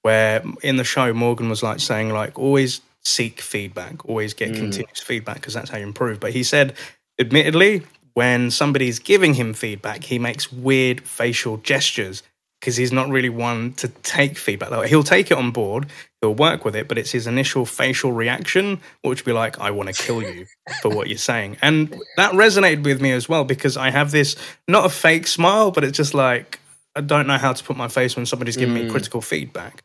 [0.02, 4.56] where in the show Morgan was like saying like always seek feedback, always get mm.
[4.56, 6.20] continuous feedback because that's how you improve.
[6.20, 6.74] But he said,
[7.18, 7.82] admittedly,
[8.12, 12.22] when somebody's giving him feedback, he makes weird facial gestures
[12.64, 14.70] because he's not really one to take feedback.
[14.70, 15.86] Like, he'll take it on board,
[16.22, 19.70] he'll work with it, but it's his initial facial reaction, which would be like, I
[19.70, 20.46] want to kill you
[20.80, 21.58] for what you're saying.
[21.60, 24.34] And that resonated with me as well because I have this
[24.66, 26.58] not a fake smile, but it's just like,
[26.96, 28.84] I don't know how to put my face when somebody's giving mm.
[28.84, 29.82] me critical feedback.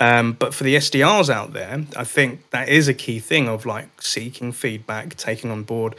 [0.00, 3.66] Um, but for the SDRs out there, I think that is a key thing of
[3.66, 5.94] like seeking feedback, taking on board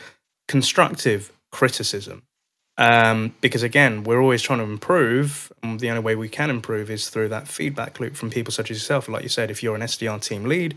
[0.48, 2.24] constructive criticism.
[2.78, 5.52] Um, because again, we're always trying to improve.
[5.64, 8.70] And the only way we can improve is through that feedback loop from people such
[8.72, 9.08] as yourself.
[9.08, 10.76] Like you said, if you're an SDR team lead,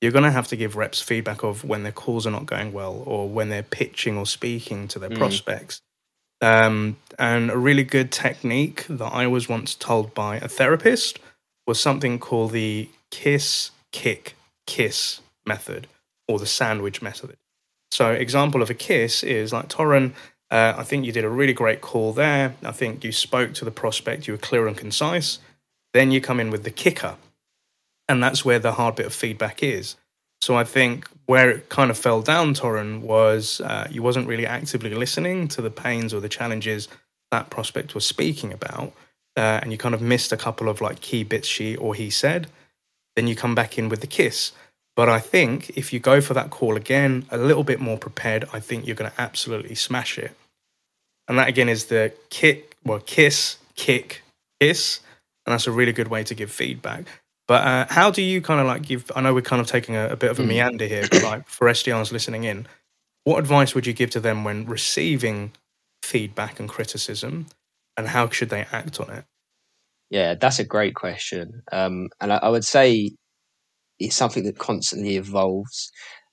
[0.00, 2.72] you're going to have to give reps feedback of when their calls are not going
[2.72, 5.18] well or when they're pitching or speaking to their mm.
[5.18, 5.80] prospects.
[6.42, 11.18] Um, and a really good technique that I was once told by a therapist
[11.66, 15.86] was something called the kiss, kick, kiss method
[16.28, 17.36] or the sandwich method.
[17.90, 20.12] So, example of a kiss is like Torron.
[20.50, 22.54] Uh, I think you did a really great call there.
[22.62, 24.26] I think you spoke to the prospect.
[24.26, 25.38] You were clear and concise.
[25.92, 27.16] Then you come in with the kicker,
[28.08, 29.96] and that's where the hard bit of feedback is.
[30.40, 34.46] So I think where it kind of fell down, Torron, was uh, you wasn't really
[34.46, 36.88] actively listening to the pains or the challenges
[37.32, 38.92] that prospect was speaking about,
[39.36, 42.10] uh, and you kind of missed a couple of like key bits she or he
[42.10, 42.48] said.
[43.16, 44.52] Then you come back in with the kiss.
[44.96, 48.46] But I think if you go for that call again, a little bit more prepared,
[48.52, 50.34] I think you're going to absolutely smash it.
[51.28, 54.22] And that again is the kick, well, kiss, kick,
[54.58, 55.00] kiss.
[55.44, 57.04] And that's a really good way to give feedback.
[57.46, 59.10] But uh, how do you kind of like give?
[59.14, 60.48] I know we're kind of taking a, a bit of a mm.
[60.48, 62.66] meander here, but like for SDRs listening in,
[63.24, 65.52] what advice would you give to them when receiving
[66.02, 67.46] feedback and criticism,
[67.96, 69.24] and how should they act on it?
[70.10, 73.12] Yeah, that's a great question, um, and I, I would say
[73.98, 75.90] it's something that constantly evolves.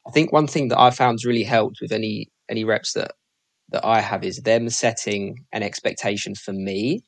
[0.08, 3.14] I think one thing that I found really helped with any any reps that
[3.70, 7.04] that I have is them setting an expectation for me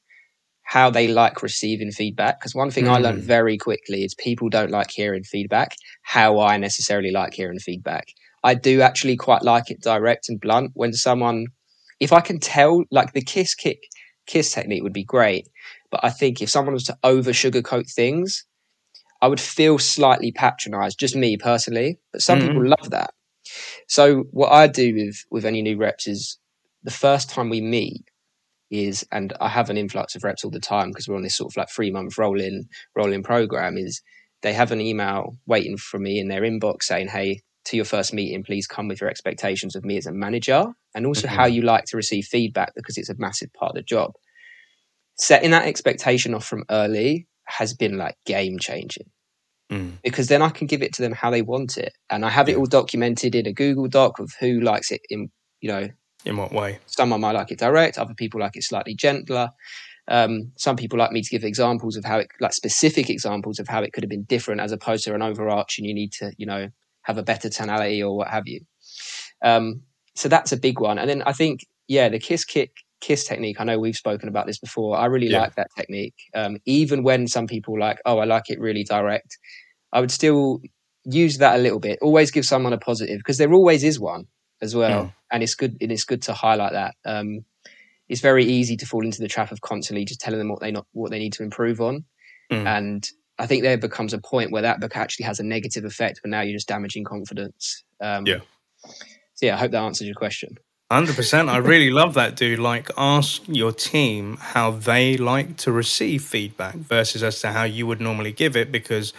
[0.66, 2.40] how they like receiving feedback.
[2.40, 2.90] Because one thing mm.
[2.90, 3.28] I learned hmm.
[3.28, 8.08] very quickly is people don't like hearing feedback how I necessarily like hearing feedback.
[8.44, 11.48] I do actually quite like it direct and blunt when someone,
[12.00, 13.80] if I can tell, like the kiss kick
[14.28, 15.48] kiss technique would be great.
[15.92, 18.44] But I think if someone was to over sugarcoat things,
[19.26, 21.98] I would feel slightly patronized, just me personally.
[22.12, 22.48] But some mm.
[22.48, 23.10] people love that.
[23.88, 26.38] So what I do with with any new reps is
[26.84, 28.04] the first time we meet,
[28.70, 31.36] is, and I have an influx of reps all the time because we're on this
[31.36, 33.80] sort of like three month rolling rolling program.
[33.80, 34.04] Is
[34.44, 38.14] they have an email waiting for me in their inbox saying, "Hey, to your first
[38.14, 41.36] meeting, please come with your expectations of me as a manager, and also mm-hmm.
[41.36, 44.12] how you like to receive feedback because it's a massive part of the job."
[45.18, 49.10] Setting that expectation off from early has been like game changing.
[49.72, 49.94] Mm.
[50.04, 52.48] Because then I can give it to them how they want it, and I have
[52.48, 52.56] yeah.
[52.56, 55.90] it all documented in a Google Doc of who likes it in you know
[56.26, 56.80] in what way?
[56.88, 59.52] Someone might like it direct, other people like it slightly gentler.
[60.08, 63.68] Um, some people like me to give examples of how it, like specific examples of
[63.68, 65.86] how it could have been different, as opposed to an overarching.
[65.86, 66.70] You need to, you know,
[67.04, 68.62] have a better tonality or what have you.
[69.44, 69.82] Um,
[70.16, 70.98] so that's a big one.
[70.98, 72.72] And then I think, yeah, the kiss kick
[73.06, 73.60] kiss technique.
[73.60, 74.98] I know we've spoken about this before.
[74.98, 75.42] I really yeah.
[75.42, 76.16] like that technique.
[76.34, 79.38] Um, even when some people like, oh, I like it really direct.
[79.94, 80.62] I would still
[81.04, 82.00] use that a little bit.
[82.02, 84.26] Always give someone a positive because there always is one
[84.62, 85.14] as well, mm.
[85.32, 85.78] and it's good.
[85.80, 86.96] And It is good to highlight that.
[87.06, 87.46] Um,
[88.10, 90.72] it's very easy to fall into the trap of constantly just telling them what they
[90.72, 92.06] not what they need to improve on,
[92.52, 92.66] mm.
[92.66, 96.22] and I think there becomes a point where that book actually has a negative effect,
[96.24, 97.84] but now you're just damaging confidence.
[98.02, 98.40] Um, yeah.
[99.36, 100.58] So yeah, I hope that answers your question.
[100.92, 101.50] Hundred percent.
[101.50, 102.60] I really love that, dude.
[102.60, 107.88] Like, ask your team how they like to receive feedback versus as to how you
[107.88, 109.12] would normally give it, because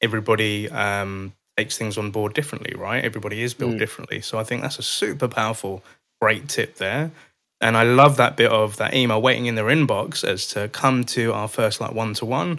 [0.00, 3.04] everybody um, takes things on board differently, right?
[3.04, 3.78] Everybody is built mm.
[3.78, 4.20] differently.
[4.20, 5.84] So I think that's a super powerful,
[6.20, 7.12] great tip there.
[7.60, 11.04] And I love that bit of that email waiting in their inbox as to come
[11.04, 12.58] to our first like one to one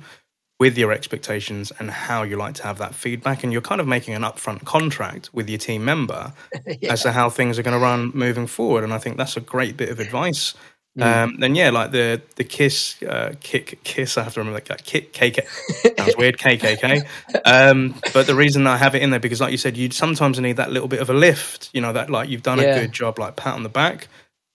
[0.60, 3.44] with your expectations and how you like to have that feedback.
[3.44, 6.34] And you're kind of making an upfront contract with your team member
[6.80, 6.94] yeah.
[6.94, 8.84] as to how things are going to run moving forward.
[8.84, 10.54] And I think that's a great bit of advice
[10.98, 11.04] Mm.
[11.04, 14.16] Um, then yeah, like the the kiss, uh, kick, kiss.
[14.16, 15.98] I have to remember that kick, KK.
[15.98, 17.08] Sounds weird, KKK.
[17.46, 20.40] Um, but the reason I have it in there because, like you said, you sometimes
[20.40, 21.72] need that little bit of a lift.
[21.74, 22.76] You know that like you've done yeah.
[22.76, 24.08] a good job, like pat on the back,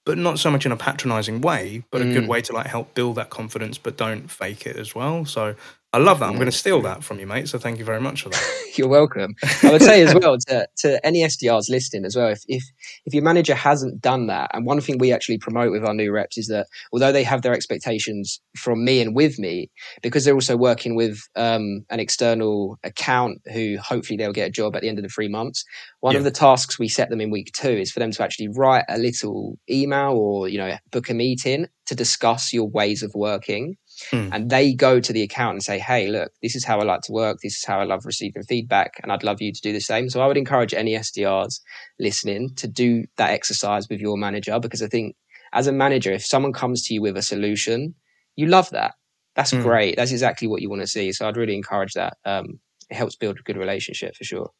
[0.07, 2.11] but not so much in a patronising way, but mm.
[2.11, 2.29] a good mm.
[2.29, 5.25] way to like help build that confidence, but don't fake it as well.
[5.25, 5.57] So
[5.95, 6.27] I love that.
[6.27, 7.49] I'm going to steal that from you, mate.
[7.49, 8.69] So thank you very much for that.
[8.77, 9.35] You're welcome.
[9.63, 12.63] I would say as well to, to any SDRs listening as well, if, if
[13.07, 16.13] if your manager hasn't done that, and one thing we actually promote with our new
[16.13, 19.71] reps is that although they have their expectations from me and with me,
[20.03, 24.77] because they're also working with um, an external account who hopefully they'll get a job
[24.77, 25.65] at the end of the three months.
[26.01, 26.19] One yeah.
[26.19, 28.85] of the tasks we set them in week two is for them to actually write
[28.91, 33.77] a little email or you know book a meeting to discuss your ways of working
[34.13, 34.31] Mm.
[34.33, 37.03] And they go to the account and say, hey, look, this is how I like
[37.03, 37.39] to work.
[37.43, 39.01] This is how I love receiving feedback.
[39.03, 40.09] And I'd love you to do the same.
[40.09, 41.61] So I would encourage any SDRs
[41.99, 45.17] listening to do that exercise with your manager because I think
[45.53, 47.95] as a manager, if someone comes to you with a solution,
[48.37, 48.95] you love that.
[49.35, 49.63] that's mm.
[49.63, 49.97] great.
[49.97, 51.13] That's exactly what you want to see.
[51.13, 52.17] So I'd really encourage that.
[52.25, 54.51] Um, it helps build a good relationship for sure.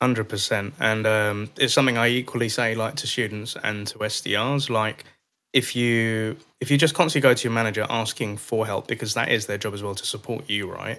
[0.00, 4.68] Hundred percent, and um, it's something I equally say like to students and to SDRs.
[4.68, 5.04] Like,
[5.54, 9.30] if you if you just constantly go to your manager asking for help because that
[9.30, 10.98] is their job as well to support you, right?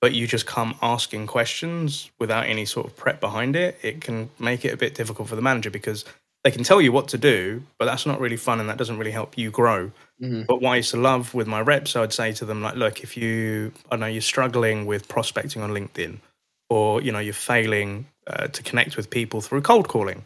[0.00, 4.30] But you just come asking questions without any sort of prep behind it, it can
[4.38, 6.04] make it a bit difficult for the manager because
[6.44, 8.96] they can tell you what to do, but that's not really fun and that doesn't
[8.96, 9.90] really help you grow.
[10.22, 10.42] Mm-hmm.
[10.46, 12.76] But what I used to love with my reps, I would say to them like,
[12.76, 16.18] look, if you I know you're struggling with prospecting on LinkedIn,
[16.70, 20.22] or you know you're failing uh, to connect with people through cold calling,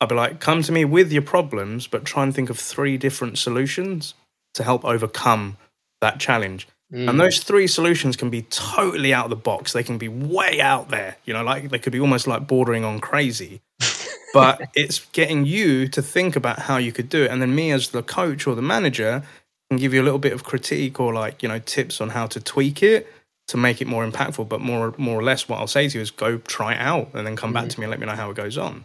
[0.00, 2.96] I'd be like, come to me with your problems, but try and think of three
[2.96, 4.14] different solutions
[4.54, 5.56] to help overcome
[6.00, 6.68] that challenge.
[6.92, 7.10] Mm.
[7.10, 9.72] And those three solutions can be totally out of the box.
[9.72, 12.84] They can be way out there, you know, like they could be almost like bordering
[12.84, 13.62] on crazy.
[14.34, 17.30] but it's getting you to think about how you could do it.
[17.30, 19.22] And then me as the coach or the manager
[19.70, 22.26] can give you a little bit of critique or like, you know, tips on how
[22.26, 23.10] to tweak it
[23.48, 24.48] to make it more impactful.
[24.48, 27.10] But more more or less what I'll say to you is go try it out
[27.14, 27.54] and then come mm.
[27.54, 28.84] back to me and let me know how it goes on.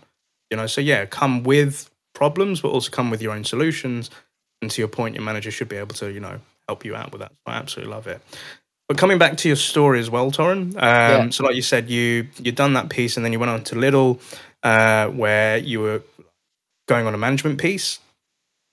[0.52, 4.10] You know, so yeah, come with problems, but also come with your own solutions.
[4.62, 7.12] And to your point, your manager should be able to, you know, help you out
[7.12, 7.32] with that.
[7.46, 8.22] I absolutely love it.
[8.90, 10.74] But coming back to your story as well, Torron.
[10.76, 11.30] Um, yeah.
[11.30, 13.76] So, like you said, you you done that piece, and then you went on to
[13.76, 14.20] Lidl,
[14.64, 16.02] uh, where you were
[16.88, 18.00] going on a management piece.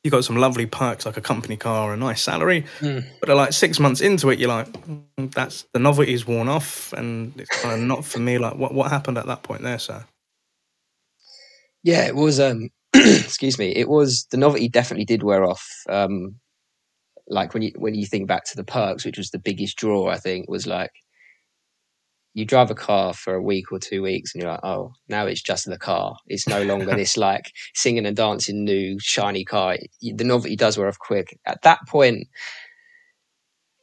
[0.03, 2.65] You got some lovely perks like a company car, a nice salary.
[2.79, 3.05] Mm.
[3.21, 7.39] But like six months into it, you're like, mm, that's the novelty's worn off, and
[7.39, 8.39] it's kind of not for me.
[8.39, 10.05] Like, what what happened at that point there, sir?
[11.87, 12.41] Yeah, it was.
[12.41, 13.69] Um, excuse me.
[13.69, 15.65] It was the novelty definitely did wear off.
[15.89, 16.41] Um,
[17.29, 20.09] like when you when you think back to the perks, which was the biggest draw,
[20.09, 20.91] I think was like
[22.35, 25.27] you drive a car for a week or two weeks and you're like, oh, now
[25.27, 26.17] it's just the car.
[26.27, 29.77] It's no longer this like singing and dancing new shiny car.
[30.03, 31.39] The novelty does wear off quick.
[31.47, 32.27] At that point,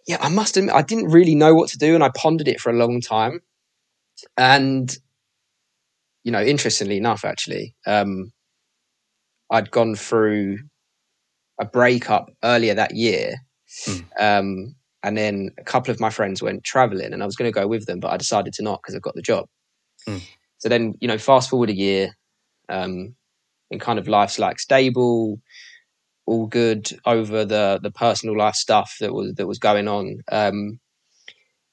[0.07, 2.59] yeah, I must admit, I didn't really know what to do and I pondered it
[2.59, 3.39] for a long time.
[4.37, 4.93] And
[6.23, 8.31] you know, interestingly enough, actually, um,
[9.51, 10.59] I'd gone through
[11.59, 13.35] a breakup earlier that year.
[13.87, 14.05] Mm.
[14.19, 17.59] Um, and then a couple of my friends went traveling and I was going to
[17.59, 19.47] go with them, but I decided to not because I've got the job.
[20.07, 20.21] Mm.
[20.59, 22.15] So then, you know, fast forward a year,
[22.69, 23.15] um,
[23.69, 25.41] and kind of life's like stable,
[26.25, 30.19] all good over the, the personal life stuff that was, that was going on.
[30.31, 30.79] Um,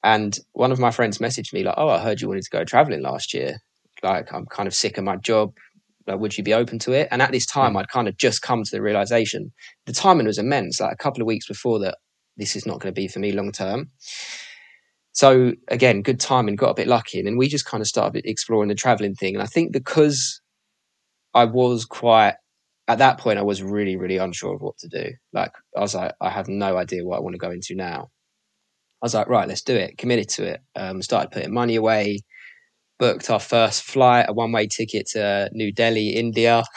[0.02, 2.64] and one of my friends messaged me like, "Oh, I heard you wanted to go
[2.64, 3.58] traveling last year
[4.02, 5.52] like I'm kind of sick of my job.
[6.06, 7.08] Like, would you be open to it?
[7.10, 7.80] And at this time, mm.
[7.80, 9.52] I'd kind of just come to the realization
[9.86, 10.80] the timing was immense.
[10.80, 11.98] Like a couple of weeks before that,
[12.36, 13.90] this is not going to be for me long term.
[15.12, 18.24] So again, good timing, got a bit lucky, and then we just kind of started
[18.24, 19.34] exploring the traveling thing.
[19.34, 20.40] And I think because
[21.34, 22.34] I was quite
[22.88, 25.12] at that point, I was really, really unsure of what to do.
[25.32, 28.08] Like I was like, I have no idea what I want to go into now.
[29.00, 29.96] I was like, right, let's do it.
[29.96, 30.60] Committed to it.
[30.74, 32.20] Um, started putting money away
[33.00, 36.62] booked our first flight, a one way ticket to New Delhi, India.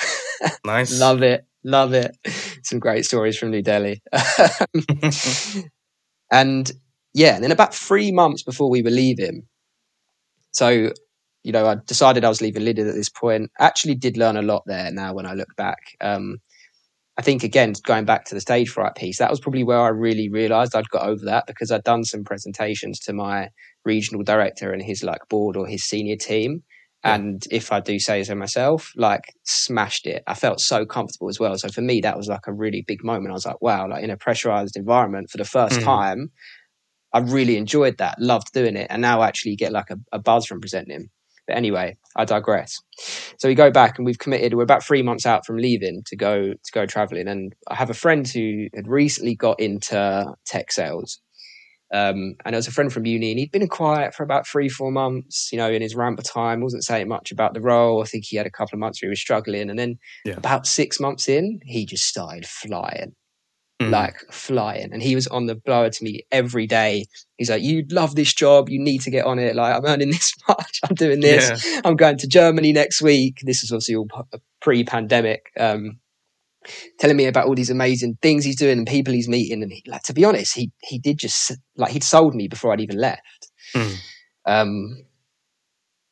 [0.65, 0.99] Nice.
[0.99, 1.45] love it.
[1.63, 2.17] Love it.
[2.63, 4.01] Some great stories from New Delhi.
[6.31, 6.69] and
[7.13, 9.43] yeah, and then about three months before we were leaving,
[10.51, 10.91] so
[11.43, 13.51] you know, I decided I was leaving Lidl at this point.
[13.59, 14.91] Actually, did learn a lot there.
[14.91, 16.39] Now, when I look back, um,
[17.17, 19.89] I think again, going back to the stage fright piece, that was probably where I
[19.89, 23.49] really realised I'd got over that because I'd done some presentations to my
[23.85, 26.63] regional director and his like board or his senior team.
[27.03, 27.15] Yeah.
[27.15, 30.23] And if I do say so myself, like smashed it.
[30.25, 31.57] I felt so comfortable as well.
[31.57, 33.31] So for me, that was like a really big moment.
[33.31, 35.83] I was like, wow, like in a pressurized environment for the first mm.
[35.83, 36.31] time,
[37.13, 38.87] I really enjoyed that, loved doing it.
[38.89, 40.95] And now I actually get like a, a buzz from presenting.
[40.95, 41.09] him.
[41.45, 42.79] But anyway, I digress.
[43.37, 44.53] So we go back and we've committed.
[44.53, 47.27] We're about three months out from leaving to go to go traveling.
[47.27, 51.19] And I have a friend who had recently got into tech sales,
[51.93, 54.67] um, and it was a friend from uni, and he'd been quiet for about three,
[54.67, 58.01] four months, you know, in his ramp of time, wasn't saying much about the role.
[58.01, 59.69] I think he had a couple of months where he was struggling.
[59.69, 60.33] And then yeah.
[60.33, 63.13] about six months in, he just started flying,
[63.79, 63.91] mm.
[63.91, 64.91] like flying.
[64.91, 67.05] And he was on the blower to me every day.
[67.37, 68.69] He's like, You love this job.
[68.69, 69.55] You need to get on it.
[69.55, 70.79] Like, I'm earning this much.
[70.89, 71.63] I'm doing this.
[71.63, 71.81] Yeah.
[71.85, 73.37] I'm going to Germany next week.
[73.43, 74.07] This is obviously all
[74.61, 75.51] pre pandemic.
[75.59, 75.99] Um,
[76.99, 79.63] telling me about all these amazing things he's doing and people he's meeting.
[79.63, 82.73] And he, like, to be honest, he he did just like he'd sold me before
[82.73, 83.51] I'd even left.
[83.75, 83.95] Mm.
[84.45, 85.05] Um,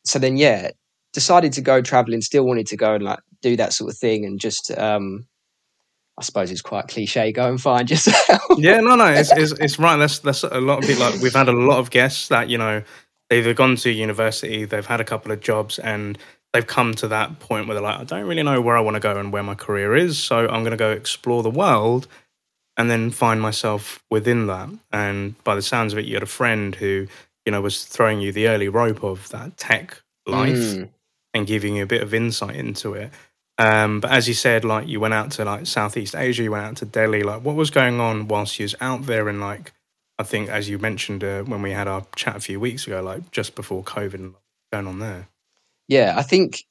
[0.03, 0.71] so then, yeah,
[1.13, 2.21] decided to go traveling.
[2.21, 5.27] Still wanted to go and like do that sort of thing, and just um,
[6.17, 7.31] I suppose it's quite cliche.
[7.31, 8.41] Go and find yourself.
[8.57, 9.97] yeah, no, no, it's, it's, it's right.
[9.97, 11.03] That's that's a lot of people.
[11.03, 12.83] Like we've had a lot of guests that you know
[13.29, 16.17] they've gone to university, they've had a couple of jobs, and
[16.53, 18.95] they've come to that point where they're like, I don't really know where I want
[18.95, 22.07] to go and where my career is, so I'm going to go explore the world.
[22.77, 24.69] and then find myself within that.
[24.93, 27.05] And by the sounds of it, you had a friend who,
[27.45, 30.89] you know, was throwing you the early rope of that tech life Mm.
[31.33, 33.11] and giving you a bit of insight into it.
[33.57, 36.63] Um, but as you said, like you went out to like Southeast Asia, you went
[36.65, 37.23] out to Delhi.
[37.23, 39.27] Like, what was going on whilst you was out there?
[39.27, 39.73] And like,
[40.17, 43.01] I think as you mentioned uh, when we had our chat a few weeks ago,
[43.03, 44.33] like just before COVID, and
[44.71, 45.27] going on there.
[45.91, 46.63] Yeah, I think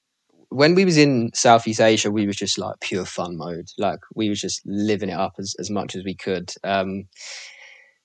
[0.48, 3.66] when we was in Southeast Asia, we was just like pure fun mode.
[3.76, 6.50] Like we was just living it up as, as much as we could.
[6.64, 7.04] Um,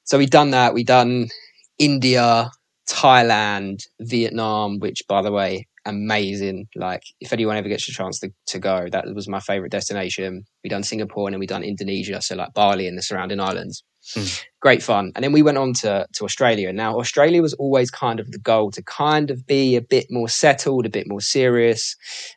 [0.03, 0.73] so we done that.
[0.73, 1.29] We done
[1.79, 2.51] India,
[2.89, 6.67] Thailand, Vietnam, which by the way, amazing.
[6.75, 10.43] Like if anyone ever gets a chance to, to go, that was my favorite destination.
[10.65, 12.21] We done Singapore and then we done Indonesia.
[12.21, 13.85] So like Bali and the surrounding islands.
[14.13, 14.43] Mm.
[14.61, 15.11] Great fun.
[15.15, 16.71] And then we went on to, to Australia.
[16.71, 20.29] Now, Australia was always kind of the goal to kind of be a bit more
[20.29, 21.95] settled, a bit more serious,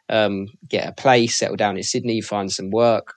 [0.08, 3.14] um, get a place, settle down in Sydney, find some work.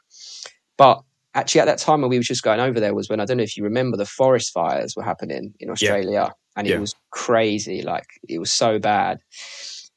[0.78, 1.02] But
[1.34, 3.38] actually, at that time when we were just going over there was when I don't
[3.38, 6.80] know if you remember the forest fires were happening in Australia, and it Yeah.
[6.80, 7.82] was crazy.
[7.82, 9.20] Like it was so bad.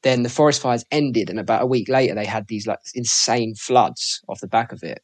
[0.03, 3.55] Then the forest fires ended, and about a week later, they had these like insane
[3.55, 5.01] floods off the back of it.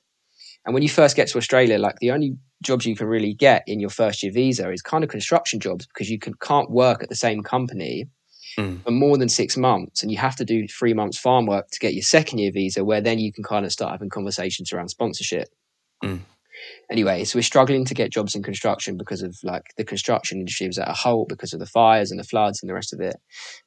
[0.66, 3.64] And when you first get to Australia, like the only jobs you can really get
[3.68, 7.04] in your first year visa is kind of construction jobs because you can, can't work
[7.04, 8.08] at the same company
[8.58, 8.84] Mm.
[8.84, 11.80] for more than six months, and you have to do three months farm work to
[11.80, 14.90] get your second year visa, where then you can kind of start having conversations around
[14.90, 15.48] sponsorship.
[16.04, 16.20] Mm.
[16.92, 20.68] Anyway, so we're struggling to get jobs in construction because of like the construction industry
[20.68, 23.00] was at a halt because of the fires and the floods and the rest of
[23.00, 23.16] it.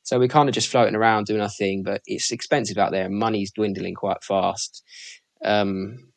[0.02, 3.06] So we're kind of just floating around doing our thing, but it's expensive out there
[3.06, 4.84] and money's dwindling quite fast.
[5.42, 6.12] Um,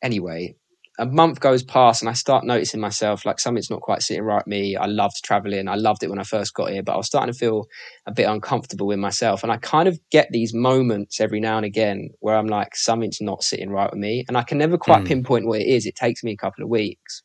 [0.00, 0.54] anyway,
[0.98, 4.44] a month goes past and I start noticing myself like something's not quite sitting right
[4.44, 4.76] with me.
[4.76, 5.68] I loved traveling.
[5.68, 7.66] I loved it when I first got here, but I was starting to feel
[8.06, 9.42] a bit uncomfortable with myself.
[9.44, 13.20] And I kind of get these moments every now and again where I'm like, something's
[13.20, 14.24] not sitting right with me.
[14.26, 15.06] And I can never quite Mm.
[15.06, 15.86] pinpoint what it is.
[15.86, 17.22] It takes me a couple of weeks.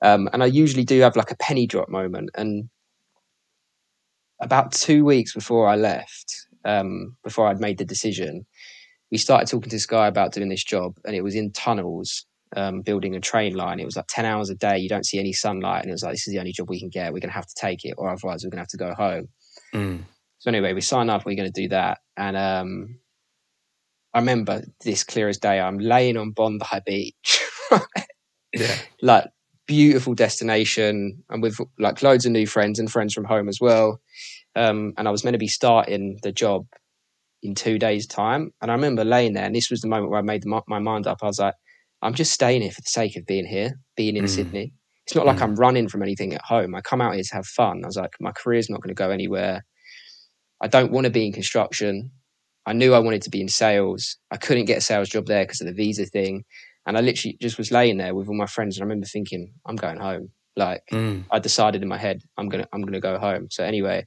[0.00, 2.30] Um, and I usually do have like a penny drop moment.
[2.36, 2.68] And
[4.40, 8.46] about two weeks before I left, um, before I'd made the decision,
[9.10, 12.26] we started talking to this guy about doing this job, and it was in tunnels,
[12.54, 13.80] um, building a train line.
[13.80, 14.78] It was like 10 hours a day.
[14.78, 15.82] You don't see any sunlight.
[15.82, 17.12] And it was like, this is the only job we can get.
[17.12, 18.94] We're going to have to take it, or otherwise, we're going to have to go
[18.94, 19.28] home.
[19.74, 20.04] Mm.
[20.38, 21.24] So, anyway, we signed up.
[21.24, 21.98] We're going to do that.
[22.16, 22.98] And um,
[24.12, 25.60] I remember this clear as day.
[25.60, 27.42] I'm laying on Bondi Beach,
[28.52, 28.76] Yeah.
[29.02, 29.24] like
[29.66, 34.00] beautiful destination, and with like loads of new friends and friends from home as well.
[34.54, 36.66] Um, and I was meant to be starting the job
[37.42, 38.52] in two days' time.
[38.62, 40.78] And I remember laying there, and this was the moment where I made the, my
[40.78, 41.18] mind up.
[41.22, 41.54] I was like,
[42.04, 44.28] I'm just staying here for the sake of being here, being in Mm.
[44.28, 44.72] Sydney.
[45.06, 45.42] It's not like Mm.
[45.42, 46.74] I'm running from anything at home.
[46.74, 47.80] I come out here to have fun.
[47.82, 49.64] I was like, my career's not going to go anywhere.
[50.62, 52.10] I don't want to be in construction.
[52.66, 54.16] I knew I wanted to be in sales.
[54.30, 56.44] I couldn't get a sales job there because of the visa thing.
[56.86, 58.76] And I literally just was laying there with all my friends.
[58.76, 60.28] And I remember thinking, I'm going home.
[60.56, 61.24] Like, Mm.
[61.30, 63.48] I decided in my head I'm gonna I'm gonna go home.
[63.50, 64.06] So anyway,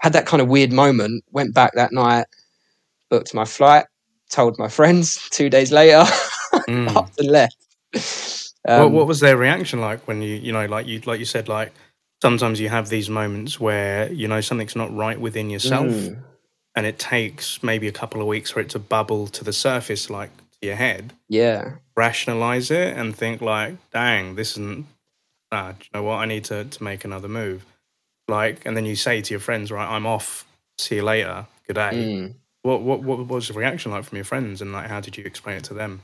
[0.00, 1.24] had that kind of weird moment.
[1.30, 2.26] Went back that night,
[3.10, 3.86] booked my flight,
[4.30, 5.18] told my friends.
[5.30, 6.04] Two days later,
[6.68, 6.96] Mm.
[6.96, 7.56] up and left.
[7.92, 11.24] what, Um, what was their reaction like when you, you know, like you, like you
[11.24, 11.72] said, like
[12.22, 16.22] sometimes you have these moments where you know something's not right within yourself, mm,
[16.76, 20.08] and it takes maybe a couple of weeks for it to bubble to the surface,
[20.08, 24.86] like to your head, yeah, rationalize it, and think like, "Dang, this isn't."
[25.50, 26.16] Ah, you know what?
[26.16, 27.66] I need to to make another move.
[28.28, 30.46] Like, and then you say to your friends, "Right, I'm off.
[30.78, 31.46] See you later.
[31.66, 32.34] Good day." mm.
[32.62, 35.24] What, what what was the reaction like from your friends, and like how did you
[35.24, 36.02] explain it to them?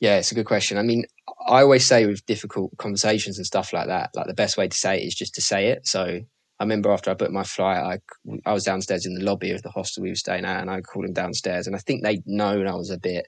[0.00, 0.18] Yeah.
[0.18, 0.78] It's a good question.
[0.78, 1.04] I mean,
[1.46, 4.76] I always say with difficult conversations and stuff like that, like the best way to
[4.76, 5.86] say it is just to say it.
[5.86, 6.20] So
[6.60, 7.98] I remember after I booked my flight, I
[8.48, 10.80] I was downstairs in the lobby of the hostel we were staying at, and I
[10.80, 13.26] called them downstairs, and I think they'd known I was a bit.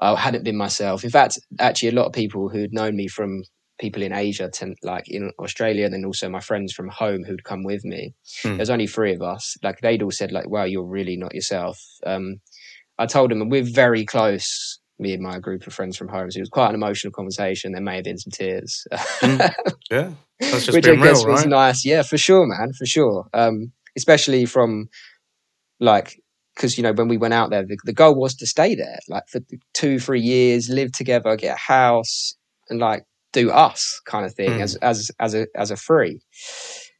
[0.00, 1.04] I hadn't been myself.
[1.04, 3.42] In fact, actually, a lot of people who'd known me from
[3.78, 7.44] people in Asia, to, like in Australia, and then also my friends from home who'd
[7.44, 8.14] come with me.
[8.42, 8.56] Hmm.
[8.56, 9.56] There's only three of us.
[9.62, 12.36] Like they'd all said, like, "Wow, you're really not yourself." Um,
[12.98, 14.78] I told them, and we're very close.
[15.00, 16.30] Me and my group of friends from home.
[16.30, 17.72] So it was quite an emotional conversation.
[17.72, 18.86] There may have been some tears.
[19.22, 19.52] Mm.
[19.90, 21.48] Yeah, that's just which I guess real, was right?
[21.48, 21.84] nice.
[21.84, 23.26] Yeah, for sure, man, for sure.
[23.34, 24.88] Um, especially from
[25.80, 26.20] like
[26.54, 28.98] because you know when we went out there, the, the goal was to stay there,
[29.08, 29.40] like for
[29.74, 32.36] two, three years, live together, get a house,
[32.68, 34.60] and like do us kind of thing Mm.
[34.60, 36.20] as as as a as a free.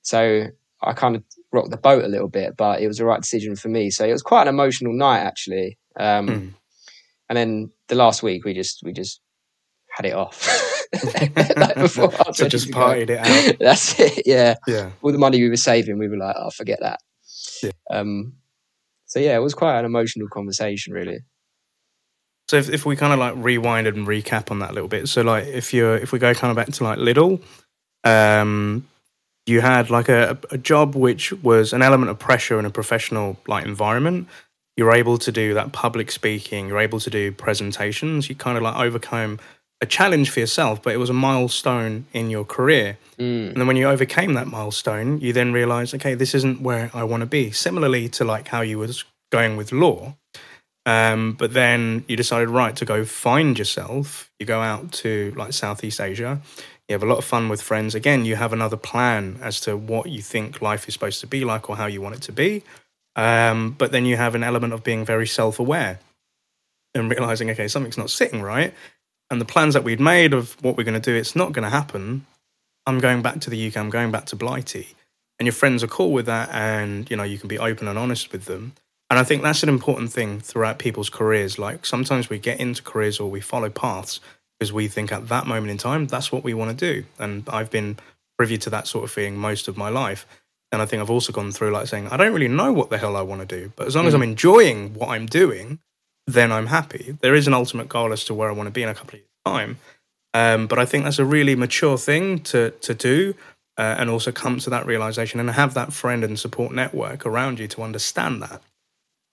[0.03, 0.47] So
[0.83, 1.23] I kind of
[1.53, 3.91] rocked the boat a little bit, but it was the right decision for me.
[3.91, 5.79] So it was quite an emotional night actually.
[5.99, 6.55] Um, Mm.
[7.31, 9.21] And then the last week we just we just
[9.97, 10.47] had it off.
[11.57, 12.79] like before so just go.
[12.81, 13.57] partied it out.
[13.61, 14.25] That's it.
[14.27, 14.91] Yeah Yeah.
[15.01, 16.99] all the money we were saving, we were like, "Oh, forget that."
[17.63, 17.71] Yeah.
[17.91, 18.35] Um,
[19.07, 21.21] so yeah, it was quite an emotional conversation, really.
[22.49, 25.09] So if, if we kind of like rewind and recap on that a little bit,
[25.09, 27.41] so like if you're if we go kind of back to like Lidl,
[28.03, 28.89] um,
[29.47, 33.37] you had like a, a job which was an element of pressure in a professional
[33.47, 34.27] like environment.
[34.81, 36.69] You're able to do that public speaking.
[36.69, 38.31] You're able to do presentations.
[38.31, 39.39] You kind of like overcome
[39.83, 42.97] a challenge for yourself, but it was a milestone in your career.
[43.19, 43.49] Mm.
[43.49, 47.05] And then when you overcame that milestone, you then realize, okay, this isn't where I
[47.05, 47.51] want to be.
[47.51, 50.17] Similarly to like how you was going with law,
[50.87, 54.33] um, but then you decided, right, to go find yourself.
[54.41, 56.41] You go out to like Southeast Asia.
[56.89, 57.95] You have a lot of fun with friends.
[57.95, 61.45] Again, you have another plan as to what you think life is supposed to be
[61.45, 62.63] like or how you want it to be.
[63.17, 65.99] Um, but then you have an element of being very self aware
[66.95, 68.75] and realizing, okay, something's not sitting right.
[69.31, 71.63] And the plans that we'd made of what we're going to do, it's not going
[71.63, 72.27] to happen.
[72.87, 74.89] I'm going back to the UK, I'm going back to Blighty.
[75.39, 76.51] And your friends are cool with that.
[76.53, 78.73] And, you know, you can be open and honest with them.
[79.09, 81.59] And I think that's an important thing throughout people's careers.
[81.59, 84.21] Like sometimes we get into careers or we follow paths
[84.59, 87.05] because we think at that moment in time, that's what we want to do.
[87.19, 87.99] And I've been
[88.39, 90.27] privy to that sort of feeling most of my life.
[90.73, 92.99] And I think I've also gone through like saying, I don't really know what the
[92.99, 94.09] hell I want to do, but as long mm.
[94.09, 95.81] as I'm enjoying what I'm doing,
[96.27, 97.17] then I'm happy.
[97.21, 99.15] There is an ultimate goal as to where I want to be in a couple
[99.15, 99.79] of years' time.
[100.33, 103.35] Um, but I think that's a really mature thing to to do,
[103.77, 107.59] uh, and also come to that realization and have that friend and support network around
[107.59, 108.63] you to understand that.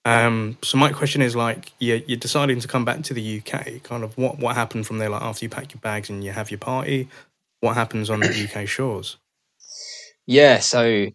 [0.04, 3.82] Um, so my question is like, you're, you're, deciding to come back to the UK.
[3.82, 5.10] Kind of what what happened from there?
[5.10, 7.08] Like after you pack your bags and you have your party,
[7.60, 9.18] what happens on the UK shores?
[10.26, 11.08] Yeah, so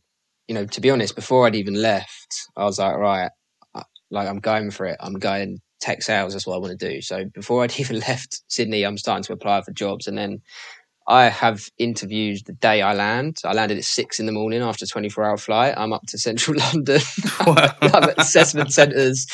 [0.48, 3.32] you know, to be honest, before I'd even left, I was like, right,
[4.12, 4.98] like I'm going for it.
[5.00, 6.34] I'm going tech sales.
[6.34, 7.02] That's what I want to do.
[7.02, 10.42] So before I'd even left Sydney, I'm starting to apply for jobs, and then
[11.08, 13.40] I have interviews the day I land.
[13.44, 15.74] I landed at six in the morning after a 24 hour flight.
[15.76, 17.02] I'm up to central London.
[17.46, 17.76] Wow.
[17.82, 19.28] I'm at assessment centres.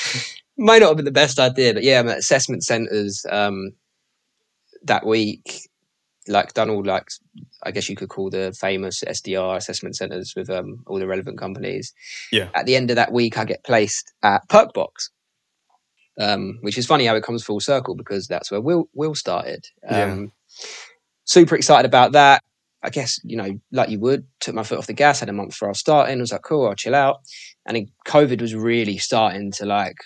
[0.57, 3.71] Might not have been the best idea, but yeah, I'm at assessment centres um,
[4.83, 5.68] that week.
[6.29, 7.09] Like done all like
[7.63, 11.37] I guess you could call the famous SDR assessment centres with um, all the relevant
[11.37, 11.93] companies.
[12.31, 12.49] Yeah.
[12.53, 15.09] At the end of that week, I get placed at Perkbox,
[16.19, 19.65] um, which is funny how it comes full circle because that's where Will Will started.
[19.87, 20.25] Um, yeah
[21.29, 22.43] super excited about that.
[22.81, 25.33] I guess, you know, like you would, took my foot off the gas, had a
[25.33, 27.17] month before I was starting, was like, cool, I'll chill out.
[27.65, 29.97] And then COVID was really starting to like,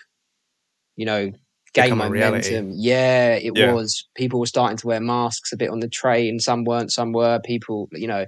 [0.95, 1.31] you know,
[1.73, 2.71] gain momentum.
[2.75, 3.73] Yeah, it yeah.
[3.73, 4.07] was.
[4.15, 6.39] People were starting to wear masks a bit on the train.
[6.39, 7.39] Some weren't, some were.
[7.43, 8.25] People, you know,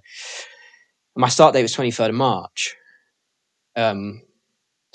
[1.16, 2.76] my start date was 23rd of March.
[3.76, 4.22] Um,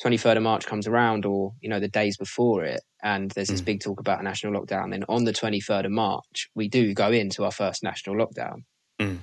[0.05, 3.61] 23rd of March comes around, or, you know, the days before it and there's this
[3.61, 3.67] mm.
[3.67, 4.91] big talk about a national lockdown.
[4.91, 8.65] Then on the 23rd of March, we do go into our first national lockdown.
[9.01, 9.19] Mm.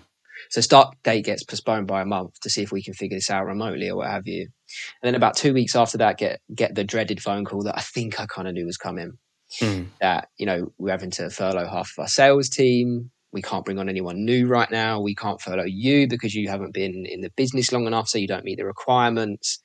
[0.49, 3.29] So start date gets postponed by a month to see if we can figure this
[3.29, 4.41] out remotely or what have you.
[4.41, 7.81] And then about two weeks after that, get get the dreaded phone call that I
[7.81, 9.13] think I kind of knew was coming.
[9.61, 9.87] Mm.
[10.01, 13.11] That you know we're having to furlough half of our sales team.
[13.31, 15.01] We can't bring on anyone new right now.
[15.01, 18.27] We can't furlough you because you haven't been in the business long enough, so you
[18.27, 19.59] don't meet the requirements.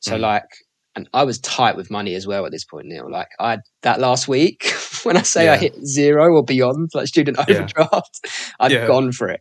[0.00, 0.20] So mm.
[0.20, 0.44] like
[0.98, 3.10] and I was tight with money as well at this point, Neil.
[3.10, 4.72] Like I that last week,
[5.04, 5.52] when I say yeah.
[5.52, 8.30] I hit zero or beyond, like student overdraft, yeah.
[8.60, 8.86] I'd yeah.
[8.86, 9.40] gone for it.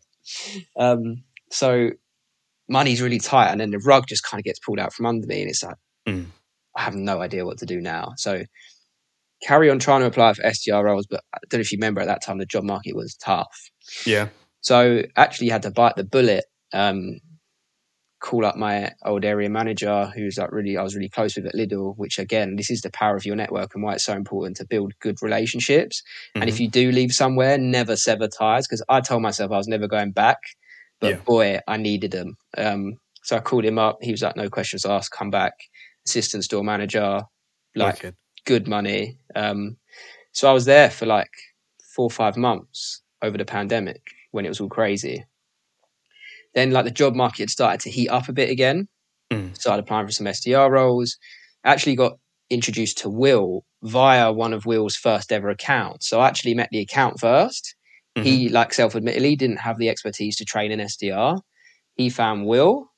[0.78, 1.92] Um, so
[2.70, 5.28] money's really tight, and then the rug just kind of gets pulled out from under
[5.28, 5.76] me, and it's like
[6.08, 6.26] mm.
[6.76, 8.14] I have no idea what to do now.
[8.18, 8.44] So
[9.44, 12.02] carry on trying to apply for SDR roles, but I don't know if you remember
[12.02, 13.56] at that time the job market was tough.
[14.06, 14.30] Yeah.
[14.62, 17.20] So actually had to bite the bullet um,
[18.20, 21.54] call up my old area manager who's like really I was really close with at
[21.54, 24.58] Lidl, which again, this is the power of your network and why it's so important
[24.58, 26.02] to build good relationships.
[26.02, 26.42] Mm-hmm.
[26.42, 26.64] And if mm-hmm.
[26.64, 30.12] you do leave somewhere, never sever ties because I told myself I was never going
[30.12, 30.40] back.
[31.00, 31.16] But yeah.
[31.18, 32.38] boy, I needed them.
[32.58, 33.98] Um, so I called him up.
[34.02, 35.54] He was like, no questions asked, come back.
[36.08, 37.22] Assistant store manager,
[37.76, 38.16] like okay.
[38.46, 39.20] good money.
[39.36, 39.78] Um,
[40.32, 41.32] so I was there for like
[41.96, 44.02] four or five months over the pandemic
[44.32, 45.26] when it was all crazy.
[46.58, 48.88] Then like the job market had started to heat up a bit again.
[49.32, 49.56] Mm.
[49.56, 51.16] Started applying for some SDR roles.
[51.64, 52.14] Actually got
[52.50, 56.10] introduced to Will via one of Will's first ever accounts.
[56.10, 57.62] So I actually met the account 1st
[58.18, 58.24] mm-hmm.
[58.24, 61.40] He, like self admittedly, didn't have the expertise to train an SDR.
[61.94, 62.90] He found Will,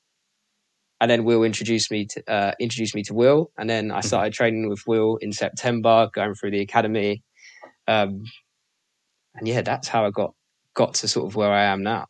[1.01, 4.07] and then Will introduced me to uh, introduced me to Will, and then I mm-hmm.
[4.07, 4.37] started mm-hmm.
[4.37, 7.23] training with Will in September, going through the academy.
[7.89, 8.23] Um,
[9.35, 10.33] and yeah, that's how I got
[10.75, 12.05] got to sort of where I am now.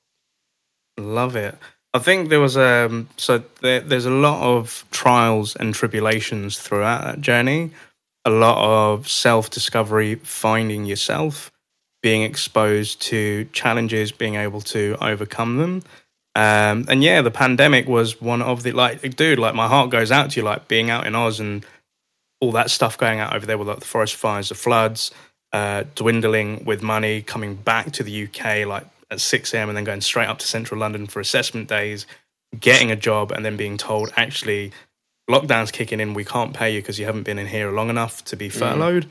[1.00, 1.58] Love it.
[1.94, 6.60] I think there was a um, so there, there's a lot of trials and tribulations
[6.60, 7.72] throughout that journey.
[8.26, 8.58] A lot
[8.94, 11.52] of self discovery, finding yourself,
[12.04, 15.84] being exposed to challenges, being able to overcome them.
[16.36, 20.12] Um, and yeah, the pandemic was one of the like, dude, like my heart goes
[20.12, 21.66] out to you, like being out in Oz and
[22.40, 25.12] all that stuff going out over there with like the forest fires, the floods.
[25.52, 29.70] uh, dwindling with money, coming back to the UK like at 6 a.m.
[29.70, 32.06] and then going straight up to central London for assessment days,
[32.60, 34.72] getting a job, and then being told, actually,
[35.30, 38.24] lockdown's kicking in, we can't pay you because you haven't been in here long enough
[38.26, 38.54] to be mm.
[38.54, 39.06] furloughed.
[39.06, 39.10] Mm.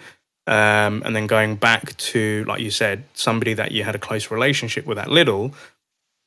[0.49, 4.31] Um, and then going back to, like you said, somebody that you had a close
[4.31, 5.53] relationship with at Lidl.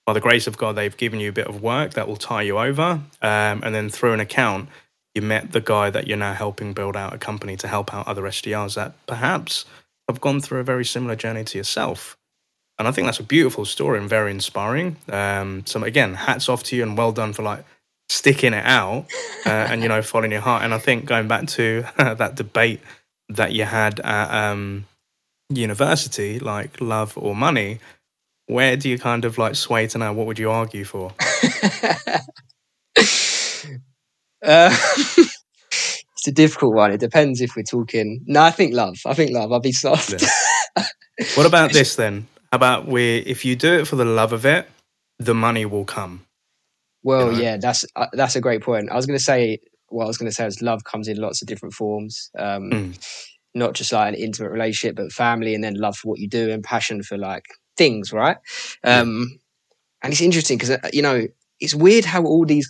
[0.06, 2.44] by the grace of God, they've given you a bit of work that will tie
[2.44, 3.02] you over.
[3.22, 4.70] Um, and then through an account,
[5.16, 8.08] you met the guy that you're now helping build out a company to help out
[8.08, 9.66] other SDRs that perhaps
[10.08, 12.18] have gone through a very similar journey to yourself.
[12.82, 14.98] And I think that's a beautiful story and very inspiring.
[15.08, 17.64] Um, so again, hats off to you and well done for like
[18.10, 19.06] sticking it out
[19.46, 20.64] uh, and you know following your heart.
[20.64, 22.82] And I think going back to that debate
[23.30, 24.86] that you had at um,
[25.50, 27.78] university, like love or money,
[28.48, 30.12] where do you kind of like sway to now?
[30.14, 31.14] What would you argue for?
[32.98, 36.92] uh, it's a difficult one.
[36.94, 38.24] It depends if we're talking.
[38.26, 38.98] No, I think love.
[39.06, 39.52] I think love.
[39.52, 40.20] I'll be soft.
[40.20, 40.86] Yeah.
[41.36, 42.26] what about this then?
[42.52, 44.68] About where If you do it for the love of it,
[45.20, 46.26] the money will come.
[47.04, 47.44] Well, you know?
[47.44, 48.92] yeah, that's uh, that's a great point.
[48.92, 51.18] I was going to say what I was going to say is love comes in
[51.18, 52.30] lots of different forms.
[52.38, 53.28] Um, mm.
[53.54, 56.52] Not just like an intimate relationship, but family, and then love for what you do
[56.52, 57.46] and passion for like
[57.78, 58.38] things, right?
[58.84, 59.38] Um, yeah.
[60.04, 61.28] And it's interesting because uh, you know
[61.60, 62.70] it's weird how all these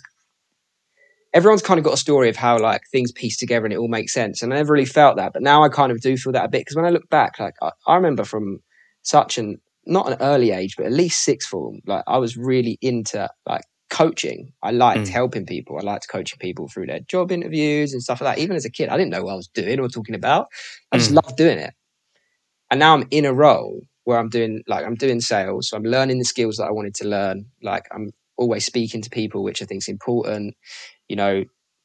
[1.34, 3.88] everyone's kind of got a story of how like things piece together and it all
[3.88, 4.42] makes sense.
[4.42, 6.48] And I never really felt that, but now I kind of do feel that a
[6.48, 8.60] bit because when I look back, like I, I, remember from
[9.02, 12.78] such an not an early age, but at least sixth form, like I was really
[12.80, 14.52] into like coaching.
[14.62, 15.08] I liked mm.
[15.08, 15.78] helping people.
[15.78, 18.42] I liked coaching people through their job interviews and stuff like that.
[18.42, 20.46] Even as a kid, I didn't know what I was doing or talking about.
[20.90, 21.22] I just mm.
[21.22, 21.74] loved doing it.
[22.70, 25.84] And now I'm in a role where I'm doing like I'm doing sales, so I'm
[25.84, 27.46] learning the skills that I wanted to learn.
[27.62, 30.56] Like I'm always speaking to people, which I think is important
[31.12, 31.44] you know,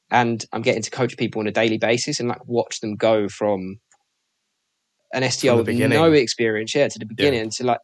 [0.10, 3.28] and I'm getting to coach people on a daily basis and like watch them go
[3.28, 3.82] from
[5.14, 7.50] an SDR with no experience, yeah, to the beginning yeah.
[7.58, 7.80] to like,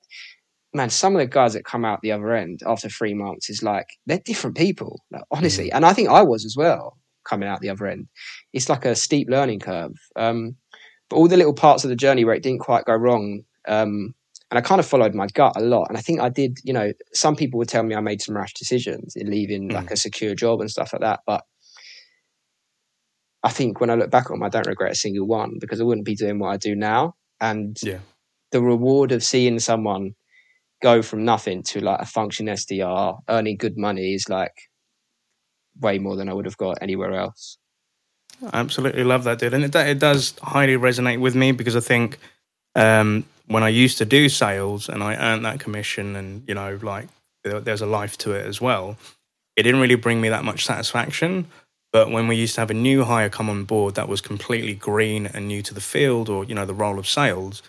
[0.74, 3.64] man, some of the guys that come out the other end after three months is
[3.64, 5.66] like they're different people, like, honestly.
[5.66, 5.76] Mm.
[5.76, 8.08] And I think I was as well coming out the other end.
[8.52, 9.94] It's like a steep learning curve.
[10.16, 10.56] Um,
[11.10, 14.14] but all the little parts of the journey where it didn't quite go wrong, um,
[14.52, 15.88] and I kind of followed my gut a lot.
[15.90, 18.36] And I think I did, you know, some people would tell me I made some
[18.36, 19.74] rash decisions in leaving mm.
[19.74, 21.22] like a secure job and stuff like that.
[21.26, 21.44] But
[23.44, 25.82] I think when I look back on them, I don't regret a single one because
[25.82, 27.16] I wouldn't be doing what I do now.
[27.42, 28.00] And yeah.
[28.52, 30.16] the reward of seeing someone
[30.82, 34.54] go from nothing to like a function SDR, earning good money is like
[35.80, 37.58] way more than I would have got anywhere else.
[38.52, 39.54] I absolutely love that, dude.
[39.54, 42.20] And it, it does highly resonate with me because I think
[42.76, 46.80] um, when I used to do sales and I earned that commission and, you know,
[46.82, 47.08] like
[47.44, 48.98] there's a life to it as well,
[49.56, 51.48] it didn't really bring me that much satisfaction.
[51.94, 54.74] But when we used to have a new hire come on board that was completely
[54.74, 57.62] green and new to the field or, you know, the role of sales,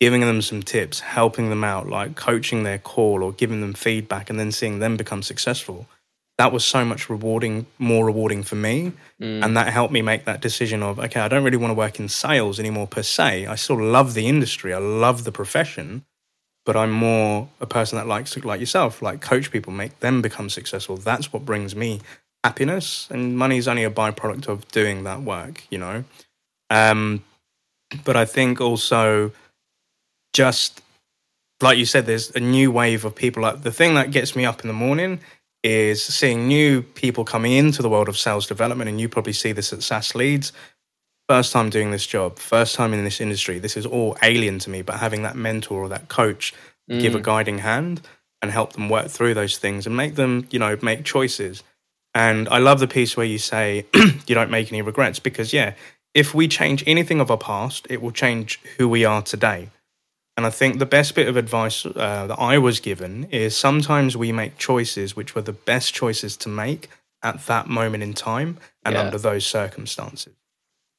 [0.00, 4.30] giving them some tips, helping them out, like coaching their call or giving them feedback
[4.30, 5.86] and then seeing them become successful
[6.38, 8.92] that was so much rewarding, more rewarding for me.
[9.20, 9.44] Mm.
[9.44, 11.98] And that helped me make that decision of, okay, I don't really want to work
[11.98, 13.46] in sales anymore per se.
[13.46, 16.04] I still love the industry, I love the profession,
[16.64, 20.22] but I'm more a person that likes to, like yourself, like coach people, make them
[20.22, 20.96] become successful.
[20.96, 22.00] That's what brings me
[22.44, 23.08] happiness.
[23.10, 26.04] And money is only a byproduct of doing that work, you know?
[26.70, 27.24] Um,
[28.04, 29.32] but I think also
[30.32, 30.82] just
[31.60, 33.42] like you said, there's a new wave of people.
[33.42, 35.20] Like the thing that gets me up in the morning
[35.62, 39.52] is seeing new people coming into the world of sales development, and you probably see
[39.52, 40.52] this at SaaS Leads.
[41.28, 43.58] First time doing this job, first time in this industry.
[43.58, 46.54] This is all alien to me, but having that mentor or that coach
[46.90, 47.00] mm.
[47.00, 47.22] give a mm.
[47.22, 48.00] guiding hand
[48.40, 51.62] and help them work through those things and make them, you know, make choices.
[52.14, 55.74] And I love the piece where you say you don't make any regrets because, yeah,
[56.14, 59.68] if we change anything of our past, it will change who we are today.
[60.36, 64.16] And I think the best bit of advice uh, that I was given is sometimes
[64.16, 66.88] we make choices which were the best choices to make
[67.22, 69.02] at that moment in time and yeah.
[69.02, 70.34] under those circumstances.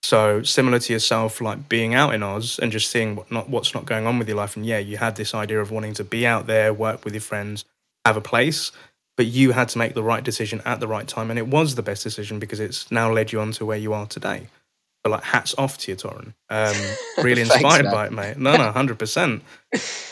[0.04, 3.74] So similar to yourself, like being out in Oz and just seeing what not what's
[3.74, 4.56] not going on with your life.
[4.56, 7.22] And yeah, you had this idea of wanting to be out there, work with your
[7.22, 7.66] friends,
[8.06, 8.72] have a place,
[9.20, 11.76] but you had to make the right decision at the right time, and it was
[11.76, 14.48] the best decision because it's now led you on to where you are today.
[15.04, 16.34] But like hats off to you, Torron.
[16.50, 16.74] Um,
[17.22, 18.38] really inspired Thanks, by it, mate.
[18.38, 19.44] No, no, hundred percent.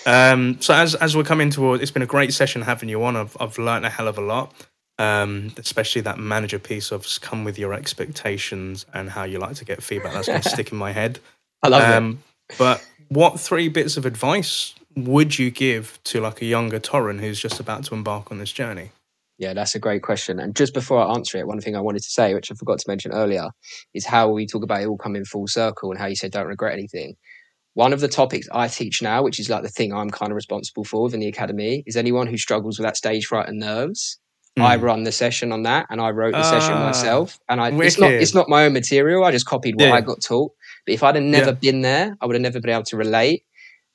[0.05, 3.15] Um, so as as we're coming towards, it's been a great session having you on.
[3.15, 4.53] I've I've learned a hell of a lot,
[4.99, 9.63] um, especially that manager piece of come with your expectations and how you like to
[9.63, 10.11] get feedback.
[10.11, 11.19] That's going to stick in my head.
[11.63, 11.95] I love it.
[11.95, 12.23] Um,
[12.57, 17.39] but what three bits of advice would you give to like a younger Torron who's
[17.39, 18.91] just about to embark on this journey?
[19.37, 20.39] Yeah, that's a great question.
[20.39, 22.79] And just before I answer it, one thing I wanted to say, which I forgot
[22.79, 23.49] to mention earlier,
[23.93, 26.47] is how we talk about it all coming full circle and how you said don't
[26.47, 27.15] regret anything.
[27.77, 30.35] one of the topics I teach now, which is like the thing I'm kind of
[30.35, 34.19] responsible for within the academy, is anyone who struggles with that stage fright and nerves.
[34.57, 34.63] Mm.
[34.63, 37.37] I run the session on that, and I wrote the uh, session ah, myself.
[37.47, 39.23] And I, it's not it's not my own material.
[39.23, 39.93] I just copied what yeah.
[39.93, 40.53] I got taught.
[40.87, 41.61] But if I'd have never yeah.
[41.61, 43.43] been there, I would have never been able to relate.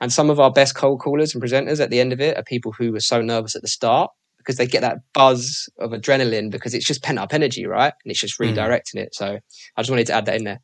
[0.01, 2.45] And some of our best cold callers and presenters at the end of it are
[2.45, 4.13] people who were so nervous at the start
[4.43, 7.93] because they get that buzz of adrenaline because it's just pent up energy, right?
[8.05, 8.45] And it's just hmm.
[8.45, 9.05] redirecting mm.
[9.05, 9.15] it.
[9.15, 9.39] So
[9.77, 10.61] I just wanted to add that in there.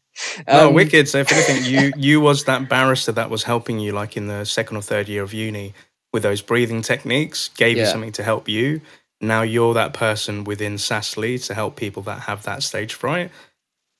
[0.46, 1.08] Um, no, wicked.
[1.08, 4.44] So if anything, you you was that barrister that was helping you, like in the
[4.44, 5.74] second or third year of uni,
[6.12, 7.84] with those breathing techniques, gave yeah.
[7.84, 8.80] you something to help you.
[9.20, 13.30] Now you're that person within SAS to help people that have that stage fright.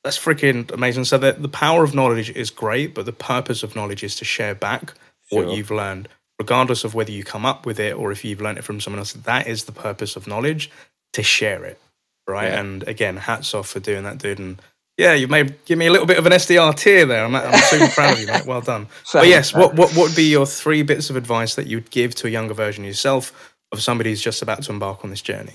[0.05, 1.05] That's freaking amazing.
[1.05, 4.25] So the, the power of knowledge is great, but the purpose of knowledge is to
[4.25, 4.95] share back
[5.29, 5.45] sure.
[5.45, 6.09] what you've learned
[6.39, 8.99] regardless of whether you come up with it or if you've learned it from someone
[8.99, 9.13] else.
[9.13, 10.71] That is the purpose of knowledge
[11.13, 11.81] to share it,
[12.27, 12.49] right?
[12.49, 12.61] Yeah.
[12.61, 14.39] And again, hats off for doing that, dude.
[14.39, 14.61] And
[14.97, 17.25] yeah, you may give me a little bit of an SDR tear there.
[17.25, 18.47] I'm, I'm super proud of you, mate.
[18.47, 18.87] Well done.
[19.13, 22.15] but yes, what, what, what would be your three bits of advice that you'd give
[22.17, 25.21] to a younger version of yourself of somebody who's just about to embark on this
[25.21, 25.55] journey?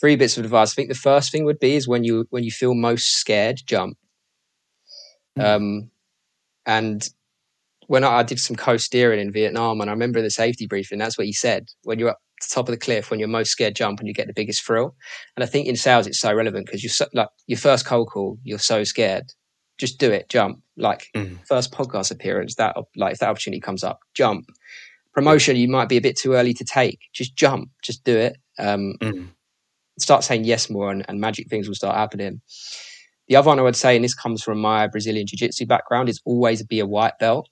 [0.00, 0.72] Three bits of advice.
[0.72, 3.62] I think the first thing would be is when you when you feel most scared,
[3.64, 3.96] jump.
[5.38, 5.44] Mm.
[5.44, 5.90] Um,
[6.66, 7.08] and
[7.86, 10.98] when I, I did some coasteering in Vietnam, and I remember in the safety briefing,
[10.98, 11.68] that's what he said.
[11.84, 14.14] When you're up the top of the cliff, when you're most scared, jump and you
[14.14, 14.94] get the biggest thrill.
[15.36, 18.10] And I think in sales, it's so relevant because you're so, like your first cold
[18.10, 19.24] call, you're so scared.
[19.78, 20.62] Just do it, jump.
[20.76, 21.38] Like mm.
[21.46, 24.46] first podcast appearance, that like if that opportunity comes up, jump.
[25.14, 27.00] Promotion, you might be a bit too early to take.
[27.14, 28.36] Just jump, just do it.
[28.58, 29.28] Um, mm.
[29.98, 32.42] Start saying yes more, and, and magic things will start happening.
[33.28, 36.10] The other one I would say, and this comes from my Brazilian Jiu Jitsu background,
[36.10, 37.48] is always be a white belt.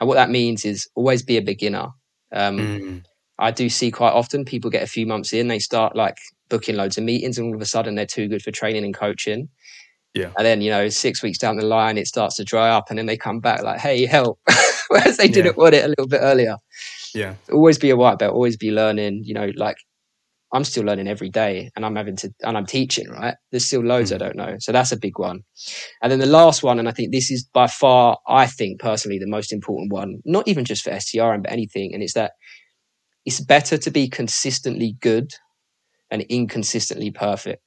[0.00, 1.88] And what that means is always be a beginner.
[2.32, 3.04] Um, mm.
[3.38, 6.16] I do see quite often people get a few months in, they start like
[6.48, 8.94] booking loads of meetings, and all of a sudden they're too good for training and
[8.94, 9.48] coaching.
[10.14, 10.30] Yeah.
[10.36, 12.98] And then, you know, six weeks down the line, it starts to dry up, and
[12.98, 14.38] then they come back like, hey, help.
[14.88, 16.56] Whereas they didn't want it a little bit earlier.
[17.14, 17.34] Yeah.
[17.50, 19.76] Always be a white belt, always be learning, you know, like
[20.54, 23.34] I'm still learning every day and I'm having to, and I'm teaching, right?
[23.50, 24.14] There's still loads mm.
[24.14, 24.56] I don't know.
[24.60, 25.40] So that's a big one.
[26.00, 29.18] And then the last one, and I think this is by far, I think personally,
[29.18, 31.92] the most important one, not even just for STRM, but anything.
[31.92, 32.32] And it's that
[33.26, 35.32] it's better to be consistently good
[36.10, 37.60] and inconsistently perfect.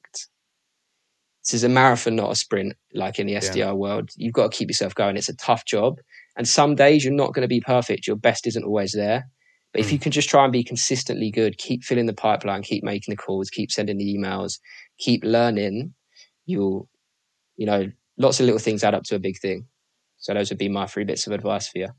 [1.43, 3.71] This is a marathon, not a sprint, like in the SDR yeah.
[3.73, 4.11] world.
[4.15, 5.17] You've got to keep yourself going.
[5.17, 5.97] It's a tough job.
[6.37, 8.07] And some days you're not going to be perfect.
[8.07, 9.27] Your best isn't always there.
[9.73, 10.03] But if you hmm.
[10.03, 13.49] can just try and be consistently good, keep filling the pipeline, keep making the calls,
[13.49, 14.59] keep sending the emails,
[14.97, 15.93] keep learning,
[16.45, 16.87] you'll,
[17.57, 19.65] you know, lots of little things add up to a big thing.
[20.17, 21.89] So those would be my three bits of advice for you.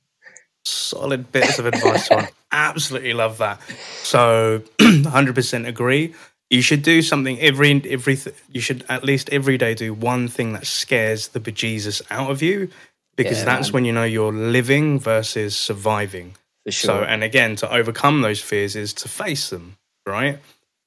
[0.65, 2.27] Solid bits of advice, Tom.
[2.53, 3.61] Absolutely love that.
[4.03, 6.15] So, 100% agree.
[6.51, 8.19] You should do something every every.
[8.51, 12.41] You should at least every day do one thing that scares the bejesus out of
[12.41, 12.71] you,
[13.17, 13.75] because yeah, that's man.
[13.75, 16.37] when you know you're living versus surviving.
[16.71, 16.89] Sure.
[16.89, 20.39] So, and again, to overcome those fears is to face them, right?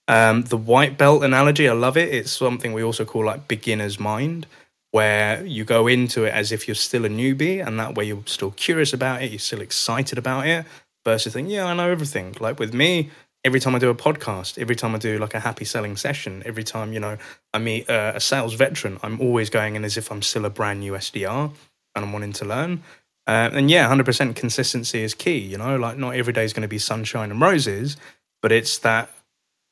[0.07, 2.13] Um, the white belt analogy, I love it.
[2.13, 4.47] It's something we also call like beginner's mind,
[4.91, 8.23] where you go into it as if you're still a newbie, and that way you're
[8.25, 10.65] still curious about it, you're still excited about it,
[11.05, 12.35] versus thinking, yeah, I know everything.
[12.39, 13.09] Like with me,
[13.43, 16.43] every time I do a podcast, every time I do like a happy selling session,
[16.45, 17.17] every time, you know,
[17.53, 20.81] I meet a sales veteran, I'm always going in as if I'm still a brand
[20.81, 21.51] new SDR
[21.95, 22.83] and I'm wanting to learn.
[23.27, 25.37] Uh, and yeah, 100% consistency is key.
[25.37, 27.97] You know, like not every day is going to be sunshine and roses,
[28.41, 29.09] but it's that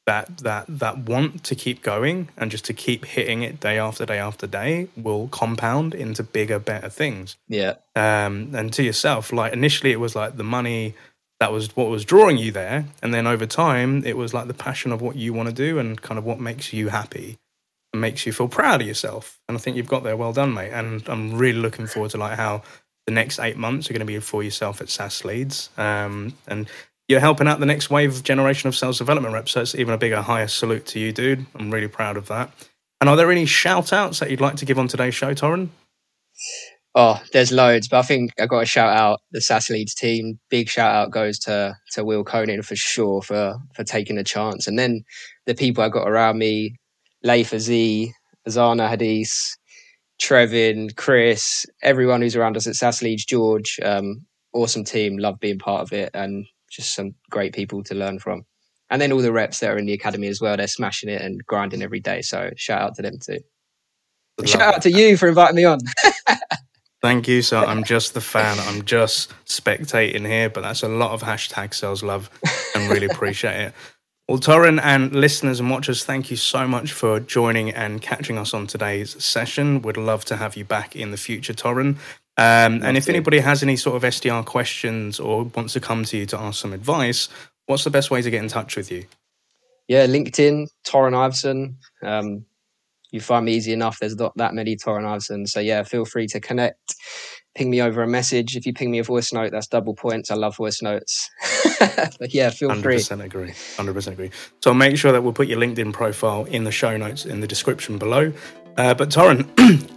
[0.10, 4.08] that that that want to keep going and just to keep hitting it day after
[4.08, 7.38] day after day will compound into bigger, better things.
[7.48, 7.76] Yeah.
[7.96, 10.96] Um, and to yourself, like initially it was like the money
[11.40, 14.54] that was what was drawing you there, and then over time it was like the
[14.54, 17.38] passion of what you want to do and kind of what makes you happy
[17.94, 19.40] and makes you feel proud of yourself.
[19.48, 20.72] And I think you've got there well done, mate.
[20.72, 22.64] And I'm really looking forward to like how
[23.10, 25.72] the next eight months are going to be for yourself at SaaS Leads.
[25.78, 26.70] Um, and
[27.08, 29.54] you're helping out the next wave of generation of sales development reps.
[29.54, 31.44] So it's even a bigger, higher salute to you, dude.
[31.56, 32.52] I'm really proud of that.
[33.02, 35.70] And are there any shout outs that you'd like to give on today's show, Torron?
[36.94, 40.40] Oh, there's loads, but I think I got to shout out the SaaS Leads team.
[40.52, 44.68] Big shout out goes to to Will Conan for sure for for taking a chance,
[44.68, 45.04] and then
[45.46, 46.76] the people I got around me,
[47.24, 48.12] Leif Z,
[48.48, 49.58] Azana Hadis,
[50.22, 55.60] Trevin, Chris, everyone who's around us at SaaS Leads, George, um, awesome team, love being
[55.60, 58.44] part of it, and just some great people to learn from.
[58.90, 61.22] And then all the reps that are in the academy as well, they're smashing it
[61.22, 62.22] and grinding every day.
[62.22, 63.40] So shout out to them too.
[64.46, 65.80] Shout out to you for inviting me on.
[67.02, 67.42] Thank you.
[67.42, 68.58] So I'm just the fan.
[68.60, 72.30] I'm just spectating here, but that's a lot of hashtag sales love
[72.76, 73.74] and really appreciate it.
[74.30, 78.54] Well, Torron and listeners and watchers, thank you so much for joining and catching us
[78.54, 79.82] on today's session.
[79.82, 81.96] We'd love to have you back in the future, Torron.
[82.38, 86.16] Um, and if anybody has any sort of SDR questions or wants to come to
[86.16, 87.28] you to ask some advice,
[87.66, 89.06] what's the best way to get in touch with you?
[89.88, 91.74] Yeah, LinkedIn, Torron Iveson.
[92.04, 92.46] Um,
[93.10, 93.98] you find me easy enough.
[93.98, 95.48] There's not that many Torron Iveson.
[95.48, 96.94] So yeah, feel free to connect.
[97.56, 98.56] Ping me over a message.
[98.56, 100.30] If you ping me a voice note, that's double points.
[100.30, 101.32] I love voice notes.
[102.20, 102.96] but yeah, feel 100% free.
[102.98, 103.50] 100% agree.
[103.50, 104.32] 100% agree.
[104.62, 107.40] So I'll make sure that we'll put your LinkedIn profile in the show notes in
[107.40, 108.34] the description below.
[108.78, 109.46] Uh, but Torron,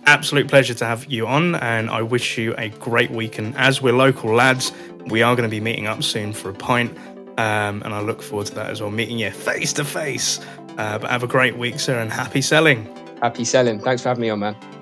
[0.07, 3.39] absolute pleasure to have you on, and I wish you a great week.
[3.39, 4.72] And as we're local lads,
[5.07, 6.97] we are going to be meeting up soon for a pint,
[7.39, 10.41] um, and I look forward to that as well, meeting you face to face.
[10.78, 12.89] Uh, but have a great week, sir, and happy selling.
[13.20, 13.78] Happy selling.
[13.78, 14.82] Thanks for having me on, man.